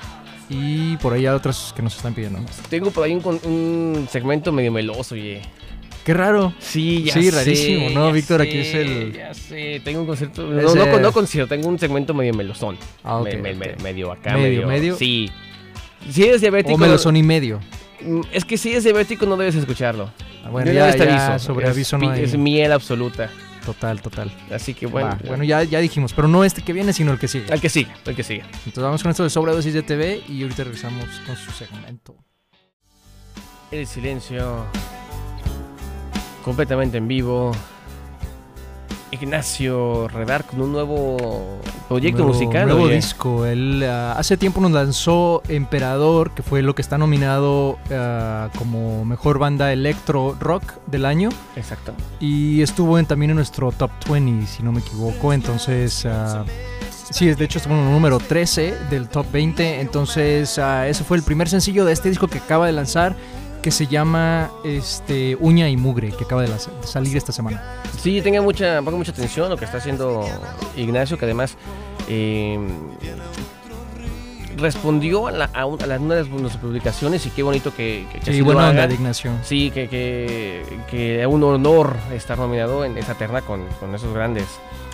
[0.49, 2.39] y por ahí hay otras que nos están pidiendo.
[2.69, 5.41] Tengo por ahí un, un segmento medio meloso, oye.
[6.05, 6.53] Qué raro.
[6.59, 8.07] Sí, ya Sí, sé, rarísimo, ¿no?
[8.07, 10.45] ya Víctor, aquí es el- Ya sé, tengo un concierto.
[10.45, 12.77] No, no, no concierto, tengo un segmento medio melosón.
[13.03, 13.81] Ah, ok, Me- me- me- ok.
[13.81, 14.67] medio acá, Medio, medio.
[14.67, 14.95] medio.
[14.97, 15.29] Sí.
[16.09, 16.75] Si eres diabético.
[16.75, 17.59] O me lo son y medio.
[18.01, 20.11] Mm, Es que si eres diabético no debes escucharlo.
[20.43, 21.47] Ah, Bueno, Yo ya, te ya aviso.
[21.47, 22.23] sobre Es aviso pi- no hay.
[22.23, 23.31] Es miel absoluta.
[23.65, 24.31] Total, total.
[24.53, 25.09] Así que bueno.
[25.09, 27.51] Va, bueno, ya, ya dijimos, pero no este que viene, sino el que sigue.
[27.51, 28.41] Al que sigue, al que sigue.
[28.57, 32.15] Entonces vamos con esto de sobredosis de TV y ahorita regresamos con su segmento.
[33.71, 34.67] El silencio.
[36.45, 37.51] Completamente en vivo.
[39.11, 42.65] Ignacio Redar con un nuevo proyecto Nuevo- musical.
[42.67, 42.95] Nuevo oye.
[42.95, 43.45] disco.
[43.45, 49.05] Él ah, hace tiempo nos lanzó Emperador, que fue lo que está nominado ah, como
[49.05, 51.29] mejor banda electro rock del año.
[51.55, 51.93] Exacto.
[52.19, 55.31] Y estuvo en- también en nuestro top 20, si no me equivoco.
[55.33, 56.43] Entonces, ah,
[57.09, 59.79] sí, de hecho estuvo en el número 13 del top 20.
[59.79, 63.15] Entonces, ah, ese fue el primer sencillo de este disco que acaba de lanzar,
[63.65, 67.63] que se llama este, Uña y Mugre, que acaba de, de salir esta semana.
[67.99, 70.23] Sí, tenga mucha, ponga mucha atención a lo que está haciendo
[70.77, 71.57] Ignacio, que además
[72.07, 72.59] eh,
[74.57, 78.05] respondió a, la, a, un- a las, una de nuestras publicaciones y qué bonito que,
[78.13, 79.31] que, que Sí, buena onda de Ignacio.
[79.43, 84.13] Sí, que, que, que es un honor estar nominado en esa terna con, con esos
[84.13, 84.45] grandes.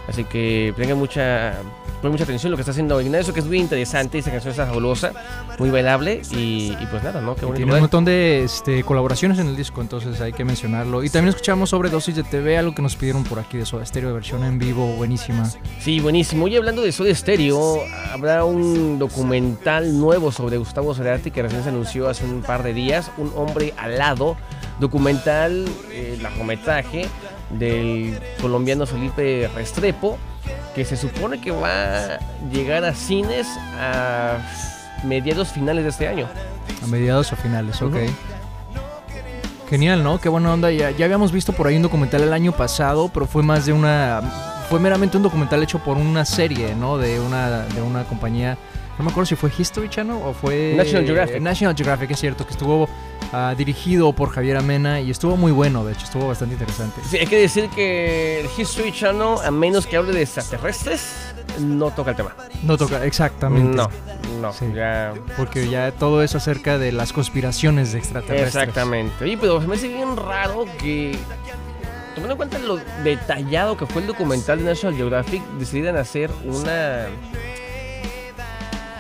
[0.08, 1.56] Así que tengan mucha,
[2.02, 4.18] pongan mucha atención lo que está haciendo Ignacio, que es muy interesante.
[4.18, 5.14] Esa canción está fabulosa,
[5.60, 6.22] muy bailable.
[6.32, 7.36] Y, y pues nada, ¿no?
[7.36, 7.58] Qué bonito.
[7.58, 11.04] Tiene un montón de este, colaboraciones en el disco, entonces hay que mencionarlo.
[11.04, 13.86] Y también escuchamos sobre dosis de TV, algo que nos pidieron por aquí de Soda
[13.86, 15.50] Stereo, versión en vivo, buenísima.
[15.80, 16.48] Sí, buenísimo.
[16.48, 17.80] Y hablando de Soda Stereo,
[18.12, 22.74] habrá un documental nuevo sobre Gustavo Cerati que recién se anunció hace un par de
[22.74, 24.38] días, Un hombre alado,
[24.80, 27.06] documental, eh, largometraje
[27.52, 30.18] del colombiano Felipe Restrepo,
[30.76, 32.20] que se supone que va a
[32.52, 33.48] llegar a cines
[33.80, 34.38] a
[35.04, 36.28] mediados finales de este año.
[36.84, 37.96] A mediados o finales, ok.
[37.96, 38.06] Ujú.
[39.70, 40.20] Genial, ¿no?
[40.20, 40.70] Qué buena onda.
[40.72, 43.74] Ya, ya habíamos visto por ahí un documental el año pasado, pero fue más de
[43.74, 44.22] una.
[44.70, 46.98] Fue meramente un documental hecho por una serie, ¿no?
[46.98, 48.58] De una, de una compañía.
[48.98, 50.74] No me acuerdo si fue History Channel o fue.
[50.76, 51.42] National Geographic.
[51.42, 52.90] National Geographic, es cierto, que estuvo
[53.58, 57.02] dirigido por Javier Amena y estuvo muy bueno, de hecho, estuvo bastante interesante.
[57.10, 61.14] Sí, hay que decir que el History Channel, a menos que hable de extraterrestres,
[61.60, 62.36] no toca el tema.
[62.64, 63.76] No toca, exactamente.
[63.76, 63.90] No,
[64.42, 64.66] no, Sí.
[64.74, 68.56] ya Porque ya todo eso acerca de las conspiraciones de extraterrestres.
[68.56, 69.24] Exactamente.
[69.24, 71.18] Oye, pero me hace bien raro que,
[72.16, 77.08] tomando en cuenta lo detallado que fue el documental de National Geographic, decidieran hacer una.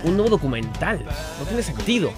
[0.03, 1.05] un nuevo documental.
[1.39, 2.11] No tiene sentido.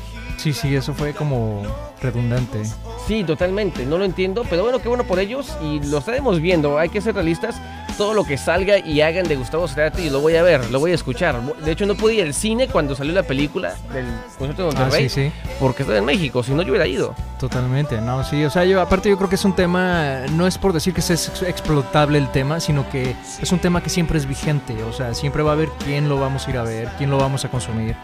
[0.44, 1.64] Sí, sí, eso fue como
[2.02, 2.64] redundante.
[3.08, 3.86] Sí, totalmente.
[3.86, 6.78] No lo entiendo, pero bueno, qué bueno por ellos y lo estaremos viendo.
[6.78, 7.56] Hay que ser realistas.
[7.98, 10.92] todo lo que salga y hagan de Gustavo Cerati, lo voy a ver, lo voy
[10.94, 11.40] a escuchar.
[11.64, 14.80] De hecho, no pude ir al cine cuando salió la película del concierto de Ah,
[14.80, 15.32] Monterrey, sí, sí.
[15.60, 17.14] porque estoy en México, si no yo hubiera ido.
[17.40, 20.58] Totalmente, no, sí, o sea, yo aparte yo creo que es un tema, no es
[20.58, 24.18] por decir que es ex- explotable el tema, sino que es un tema que siempre
[24.18, 26.90] es vigente, o sea, siempre va a haber quién lo vamos a ir a ver,
[26.98, 27.96] quién lo vamos a consumir.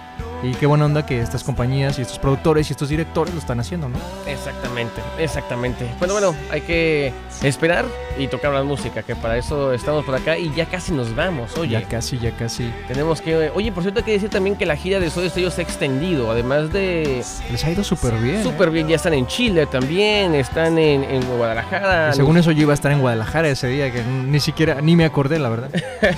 [0.42, 3.60] Y qué buena onda que estas compañías y estos productores y estos directores lo están
[3.60, 3.98] haciendo, ¿no?
[4.26, 5.86] Exactamente, exactamente.
[6.00, 7.12] Bueno, bueno, hay que
[7.44, 7.86] esperar
[8.18, 11.58] y tocar la música, que para eso estamos por acá y ya casi nos vamos,
[11.58, 11.72] oye.
[11.72, 12.74] Ya casi, ya casi.
[12.88, 13.50] Tenemos que...
[13.54, 16.32] Oye, por cierto hay que decir también que la gira de Stereo se ha extendido,
[16.32, 17.22] además de...
[17.52, 18.36] Les ha ido súper bien.
[18.36, 18.44] ¿eh?
[18.44, 22.12] Súper bien, ya están en Chile también, están en, en Guadalajara.
[22.14, 24.96] Y Según eso yo iba a estar en Guadalajara ese día, que ni siquiera, ni
[24.96, 25.70] me acordé, la verdad.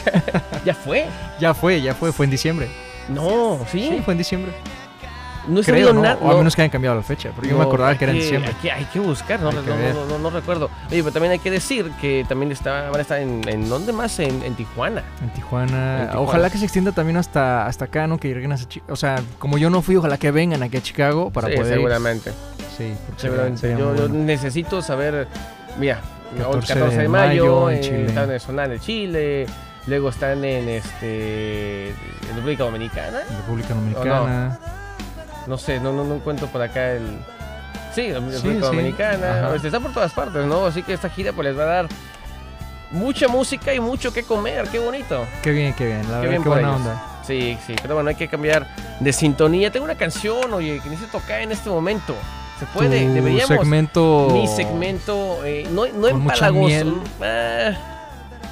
[0.65, 1.07] ¿Ya fue?
[1.39, 2.69] ya fue, ya fue, fue en diciembre.
[3.13, 3.89] No, ¿sí?
[3.89, 4.51] Sí, fue en diciembre.
[5.47, 6.01] no he Creo, sabido ¿no?
[6.01, 6.17] nada.
[6.21, 8.19] O a menos que hayan cambiado la fecha, porque yo me acordaba que era en
[8.19, 8.51] diciembre.
[8.55, 9.95] Hay que, hay que buscar, no, Hay no, que no, ver.
[9.95, 10.69] no, no- no recuerdo.
[10.89, 13.91] Oye, pero también hay que decir que también está, van a estar en, en ¿dónde
[13.91, 14.19] más?
[14.19, 15.03] En, en Tijuana.
[15.21, 16.01] En Tijuana.
[16.01, 16.19] En Tijuana.
[16.19, 18.19] Ojalá que se extienda también hasta, hasta acá, ¿no?
[18.19, 18.57] Que lleguen a
[18.89, 21.73] O sea, como yo no fui, ojalá que vengan aquí a Chicago para sí, poder.
[21.73, 22.31] seguramente.
[22.77, 23.59] Sí, porque seguramente.
[23.61, 24.25] sería- sería yo, yo bueno.
[24.25, 25.27] necesito saber,
[25.79, 26.01] mira,
[26.37, 28.05] 14 14, 14 de de mayo, en eh, Chile.
[28.05, 29.45] están en Sonar en Chile,
[29.87, 33.19] luego están en este en República Dominicana.
[33.37, 34.59] República Dominicana.
[35.47, 37.07] No sé, no, no, no encuentro por acá el.
[37.93, 38.57] Sí, Sí, República sí.
[38.59, 39.39] Dominicana.
[39.47, 39.55] Ajá.
[39.55, 40.65] Este, está por todas partes, ¿no?
[40.65, 41.87] Así que esta gira pues les va a dar
[42.91, 44.67] mucha música y mucho que comer.
[44.69, 45.25] Qué bonito.
[45.41, 46.03] Qué bien, qué bien.
[46.03, 46.81] La verdad, bien qué buena ellos.
[46.81, 47.03] onda.
[47.25, 47.75] Sí, sí.
[47.81, 48.67] Pero bueno, hay que cambiar
[48.99, 49.71] de sintonía.
[49.71, 52.15] Tengo una canción, oye, que necesito tocar en este momento.
[52.59, 53.47] Se puede, Tu deberíamos.
[53.47, 54.27] segmento.
[54.31, 57.03] Mi segmento, eh, no, no empalagoso.
[57.21, 57.71] Ah,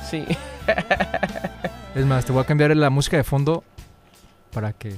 [0.09, 0.25] sí.
[1.95, 3.63] Es más, te voy a cambiar la música de fondo
[4.53, 4.95] para que.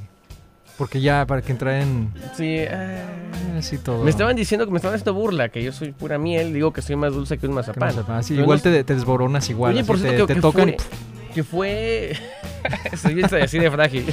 [0.78, 2.12] Porque ya, para que entre en.
[2.36, 2.60] Sí.
[2.70, 3.58] ah.
[3.58, 4.04] Así todo.
[4.04, 6.54] Me estaban diciendo que me estaban haciendo burla, que yo soy pura miel.
[6.54, 7.96] Digo que soy más dulce que un Que mazapán.
[8.28, 9.74] Pero igual no- te, te desboronas igual.
[9.74, 10.76] Oye, por te, cierto, que, te que tocan.
[10.78, 12.14] fue, que fue...
[12.98, 14.06] Soy así de frágil.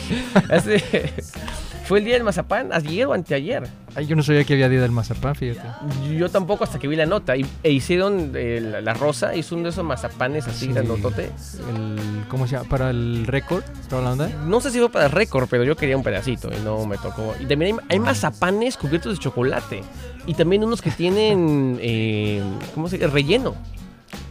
[1.85, 3.67] Fue el día del mazapán, ayer o anteayer.
[3.95, 5.67] Ay, yo no sabía que había día del mazapán, fíjate.
[6.15, 7.35] Yo tampoco hasta que vi la nota.
[7.35, 10.73] Y, e hicieron, eh, la, la Rosa hizo uno de esos mazapanes así Sí.
[10.73, 11.31] grandotote.
[11.75, 12.69] El, ¿Cómo se llama?
[12.69, 13.65] Para el récord.
[13.89, 14.29] ¿Toda la onda?
[14.45, 16.99] No sé si fue para el récord, pero yo quería un pedacito y no me
[16.99, 17.35] tocó.
[17.41, 19.83] Y también hay, hay mazapanes cubiertos de chocolate.
[20.27, 22.43] Y también unos que tienen, eh,
[22.75, 23.09] ¿cómo se dice?
[23.09, 23.55] Relleno.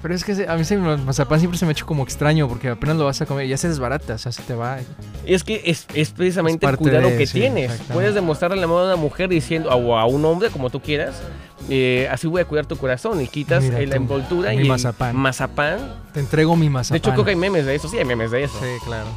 [0.01, 2.69] Pero es que a mí se, mazapán siempre se me ha hecho como extraño porque
[2.69, 4.77] apenas lo vas a comer y ya se desbarata, o sea, se te va.
[5.25, 7.71] Es que es, es precisamente Es el cuidado de- que sí, tienes.
[7.91, 11.21] Puedes demostrarle el amor a una mujer diciendo, o a un hombre, como tú quieras,
[11.69, 13.19] eh, así voy a cuidar tu corazón.
[13.21, 15.15] Y quitas Mira la envoltura y el mazapán.
[15.15, 15.79] mazapán.
[16.13, 16.93] Te entrego mi mazapán.
[16.93, 17.89] De hecho, creo que hay memes de eso.
[17.89, 18.59] Sí, hay memes de eso.
[18.59, 19.07] Sí, claro.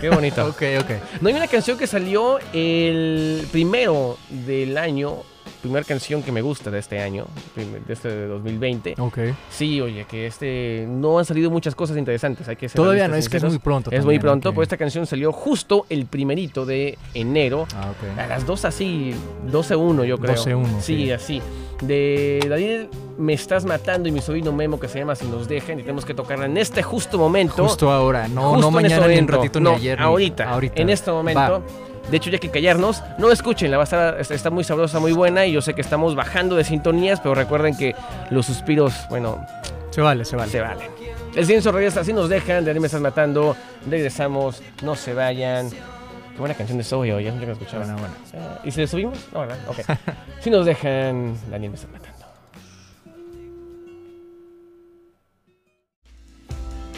[0.00, 0.44] Qué bonito.
[0.48, 0.90] ok, ok.
[1.22, 5.18] No hay una canción que salió el primero del año.
[5.60, 8.94] Primera canción que me gusta de este año, de este de 2020.
[8.98, 9.18] Ok.
[9.50, 12.46] Sí, oye, que este no han salido muchas cosas interesantes.
[12.48, 13.90] Hay que ser Todavía no, es que es muy pronto.
[13.90, 14.54] Es muy pronto, ok.
[14.54, 17.66] pues esta canción salió justo el primerito de enero.
[17.74, 18.18] Ah, ok.
[18.20, 19.12] A las dos así,
[19.50, 20.36] 12-1 yo creo.
[20.36, 21.10] 12-1, Sí, sí.
[21.10, 21.42] así.
[21.82, 22.88] De Daniel
[23.18, 26.04] Me Estás Matando y mi sobrino Memo que se llama Si Nos Dejan y tenemos
[26.04, 27.62] que tocarla en este justo momento.
[27.64, 29.32] Justo ahora, no, no en este mañana ni momento.
[29.36, 30.00] ratito No, ni ayer.
[30.00, 30.80] Ahorita, ahorita.
[30.82, 31.62] en este momento.
[32.10, 34.98] De hecho, ya hay que callarnos, no escuchen, la va a estar, está- muy sabrosa,
[34.98, 37.94] muy buena y yo sé que estamos bajando de sintonías, pero recuerden que
[38.30, 39.44] los suspiros, bueno,
[39.90, 40.50] Se vale, se vale.
[40.50, 40.90] se valen.
[41.36, 43.54] El silencio regresa, así nos dejan, de ahí me estás matando,
[43.88, 45.68] regresamos, no se vayan.
[45.70, 47.84] Qué buena canción de Zoe, oye, yo no escuchaba.
[47.84, 48.14] Bueno, bueno.
[48.34, 49.18] Ah, ¿Y si le subimos?
[49.32, 49.58] No, ¿verdad?
[49.68, 49.78] Ok.
[50.40, 52.18] si nos dejan, Daniel me está matando.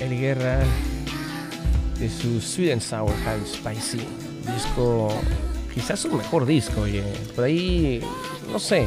[0.00, 0.60] El Guerra
[1.98, 4.06] de su Sweet and Sour Half Spicy.
[4.46, 5.12] Disco,
[5.74, 7.02] quizás su mejor disco, oye.
[7.34, 8.00] Por ahí,
[8.50, 8.86] no sé.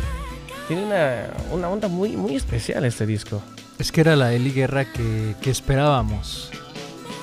[0.67, 3.41] Tiene una, una onda muy, muy especial este disco.
[3.79, 6.49] Es que era la Eli Guerra que, que esperábamos.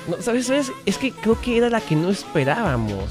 [0.07, 0.71] No, ¿sabes, ¿Sabes?
[0.85, 3.05] Es que creo que era la que no esperábamos.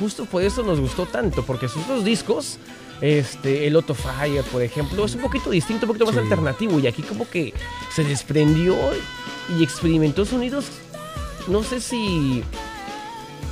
[0.00, 2.58] Justo por eso nos gustó tanto, porque sus dos discos,
[3.00, 6.20] este, el Otto Fire, por ejemplo, es un poquito distinto, un poquito más Sí.
[6.20, 6.78] alternativo.
[6.80, 7.52] Y aquí como que
[7.94, 8.74] se desprendió
[9.58, 10.66] y experimentó sonidos,
[11.46, 12.42] no sé si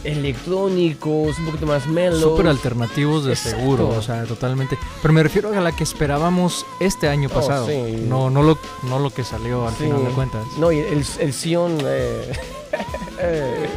[0.04, 2.18] electrónicos, un poquito más mellow.
[2.20, 3.58] Súper alternativos de Exacto.
[3.58, 4.78] seguro, o sea, totalmente.
[5.00, 7.66] Pero me refiero a la que esperábamos este año Oh, pasado.
[7.66, 8.04] sí.
[8.08, 9.84] No, no, lo, no lo que salió al Sí.
[9.84, 10.44] final de cuentas.
[10.58, 11.78] No, y el, el Sion...
[11.84, 12.32] eh,
[13.20, 13.68] eh,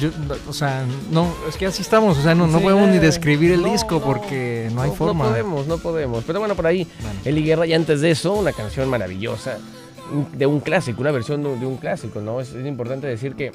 [0.00, 0.10] Yo,
[0.48, 3.00] o sea, no, es que así estamos, o sea, no, no Sí, podemos ni eh,
[3.00, 5.24] describir el no, disco porque no hay forma.
[5.24, 6.24] No podemos, no podemos.
[6.24, 9.58] Pero bueno, por ahí Bueno, Eli Guerra, y antes de eso, una canción maravillosa
[10.34, 12.40] de un clásico, una versión de de un clásico, ¿no?
[12.40, 13.50] Es, es importante decir que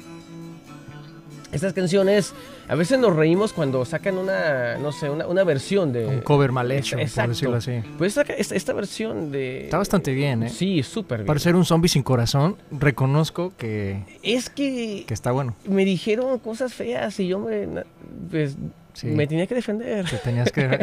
[1.54, 2.34] Estas canciones,
[2.68, 6.06] a veces nos reímos cuando sacan una, no sé, una, una versión de...
[6.06, 7.22] Un cover mal hecho, Exacto.
[7.22, 7.80] por decirlo así.
[7.96, 9.64] Pues esta, esta, esta versión de...
[9.64, 10.50] Está bastante bien, ¿eh?
[10.50, 11.26] Sí, súper bien.
[11.26, 15.54] Para ser un zombie sin corazón, reconozco que, Es que que está bueno.
[15.68, 17.84] me dijeron cosas feas y yo me,
[18.30, 18.56] pues,
[18.94, 19.08] Sí.
[19.08, 20.04] me tenía que defender.
[20.04, 20.68] Que tenías que...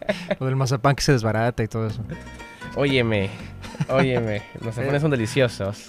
[0.40, 2.02] Lo del mazapán que se desbarata y todo eso.
[2.76, 3.30] Óyeme,
[3.88, 5.86] óyeme, los zapanes son deliciosos.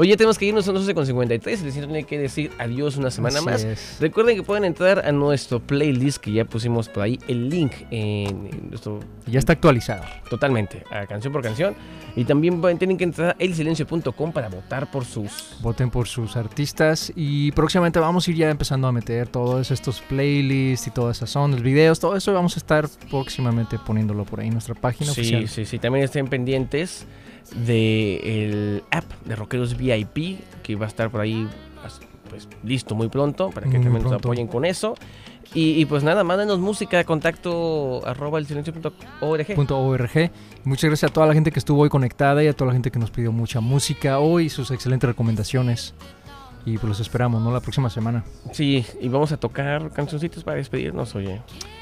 [0.00, 3.44] Oye, tenemos que irnos, son 12.53, el destino tiene que decir adiós una semana Así
[3.46, 3.64] más.
[3.64, 3.96] es.
[4.00, 8.48] Recuerden que pueden entrar a nuestro playlist que ya pusimos por ahí, el link en
[8.70, 10.04] nuestro Ya está actualizado.
[10.30, 11.74] totalmente, a canción por canción.
[12.14, 15.56] Y también tienen que entrar a elsilencio.com para votar por sus...
[15.60, 20.00] Voten por sus artistas y próximamente vamos a ir ya empezando a meter todos estos
[20.00, 24.46] playlists y todas esas ondas, videos, todo eso vamos a estar próximamente poniéndolo por ahí
[24.46, 25.48] en nuestra página Sí, oficial.
[25.48, 25.78] sí, sí.
[25.78, 27.04] También estén pendientes
[27.54, 31.48] del app de Rockeros VIP que va a estar por ahí
[32.28, 34.94] pues, listo muy pronto para que Muy también nos apoyen con eso.
[35.54, 39.54] Y, y pues nada, mándenos música, contacto arroba elsilencio.org.
[39.54, 40.30] Punto .org.
[40.64, 42.90] Muchas gracias a toda la gente que estuvo hoy conectada y a toda la gente
[42.90, 45.94] que nos pidió mucha música hoy sus excelentes recomendaciones.
[46.66, 47.50] Y pues los esperamos, ¿no?
[47.50, 48.24] La próxima semana.
[48.52, 51.40] Sí, y vamos a tocar cancioncitos para despedirnos, oye.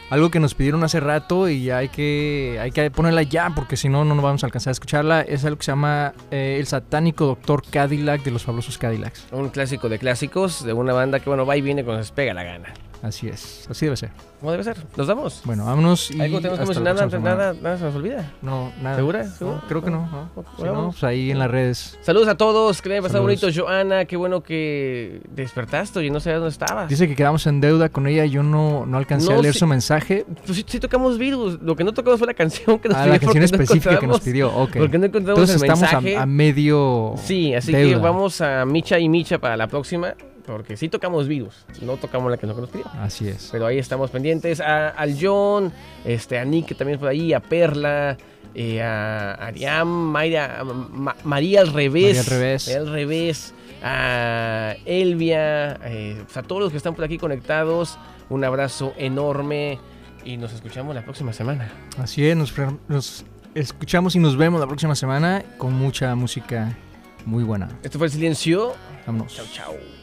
[0.09, 3.89] Algo que nos pidieron hace rato y hay que, hay que ponerla ya porque si
[3.89, 5.23] no, no nos vamos a alcanzar a escucharla.
[5.23, 9.27] Es algo que se llama eh, El satánico Doctor Cadillac de los fabulosos Cadillacs.
[9.33, 12.35] Un clásico de clásicos de una banda que, bueno, va y viene cuando se pega
[12.35, 12.73] la gana.
[13.03, 14.11] Así es, así debe ser.
[14.41, 14.77] ¿Cómo debe ser?
[14.97, 15.43] ¿Nos vamos?
[15.45, 16.95] Bueno, vámonos y ¿Algo tenemos que mencionar?
[16.95, 18.33] Nada, nada, nada se nos olvida.
[18.43, 18.97] No, nada.
[18.97, 19.25] ¿Segura?
[19.25, 19.63] No, ¿Segura?
[19.69, 20.01] creo que no.
[20.35, 20.45] no.
[20.57, 21.99] Si no, pues ahí en las redes.
[22.03, 24.05] Saludos a todos, que le haya pasado bonito, Joana.
[24.07, 26.89] Qué bueno que despertaste y no sabías dónde estabas.
[26.89, 28.25] Dice que quedamos en deuda con ella.
[28.27, 30.27] Yo no, no alcancé No, a leer su mensaje.
[30.45, 31.61] Pues sí, sí tocamos virus.
[31.63, 33.13] Lo que no tocamos fue la canción que nos Ah, pidió.
[33.15, 34.55] la canción específica que nos pidió.
[34.55, 34.77] Ok.
[34.79, 36.17] Porque no encontramos Entonces el estamos mensaje.
[36.17, 37.15] a, a medio.
[37.23, 40.15] Sí, así que vamos a Micha y Micha para la próxima.
[40.47, 41.65] Porque sí tocamos virus.
[41.83, 42.87] No tocamos la que nos pidió.
[43.01, 43.49] Así es.
[43.51, 44.61] Pero ahí estamos pendientes.
[44.61, 45.73] A, al John,
[46.05, 48.17] este, a Nick que también por ahí, a Perla,
[48.55, 52.17] eh, a Ariam, Mayra, a Ma- María al revés.
[52.17, 52.67] María al revés.
[52.69, 53.55] María al revés.
[53.83, 57.99] A Elvia, eh, pues a todos los que están por aquí conectados.
[58.31, 59.79] Un abrazo enorme.
[60.25, 61.71] Y nos escuchamos la próxima semana.
[61.99, 62.37] Así es.
[62.37, 62.53] Nos,
[62.89, 63.25] nos
[63.55, 66.77] escuchamos y nos vemos la próxima semana con mucha música
[67.25, 67.69] muy buena.
[67.83, 68.75] Esto fue el silencio.
[69.07, 69.35] Vámonos.
[69.37, 69.96] Chau, chau.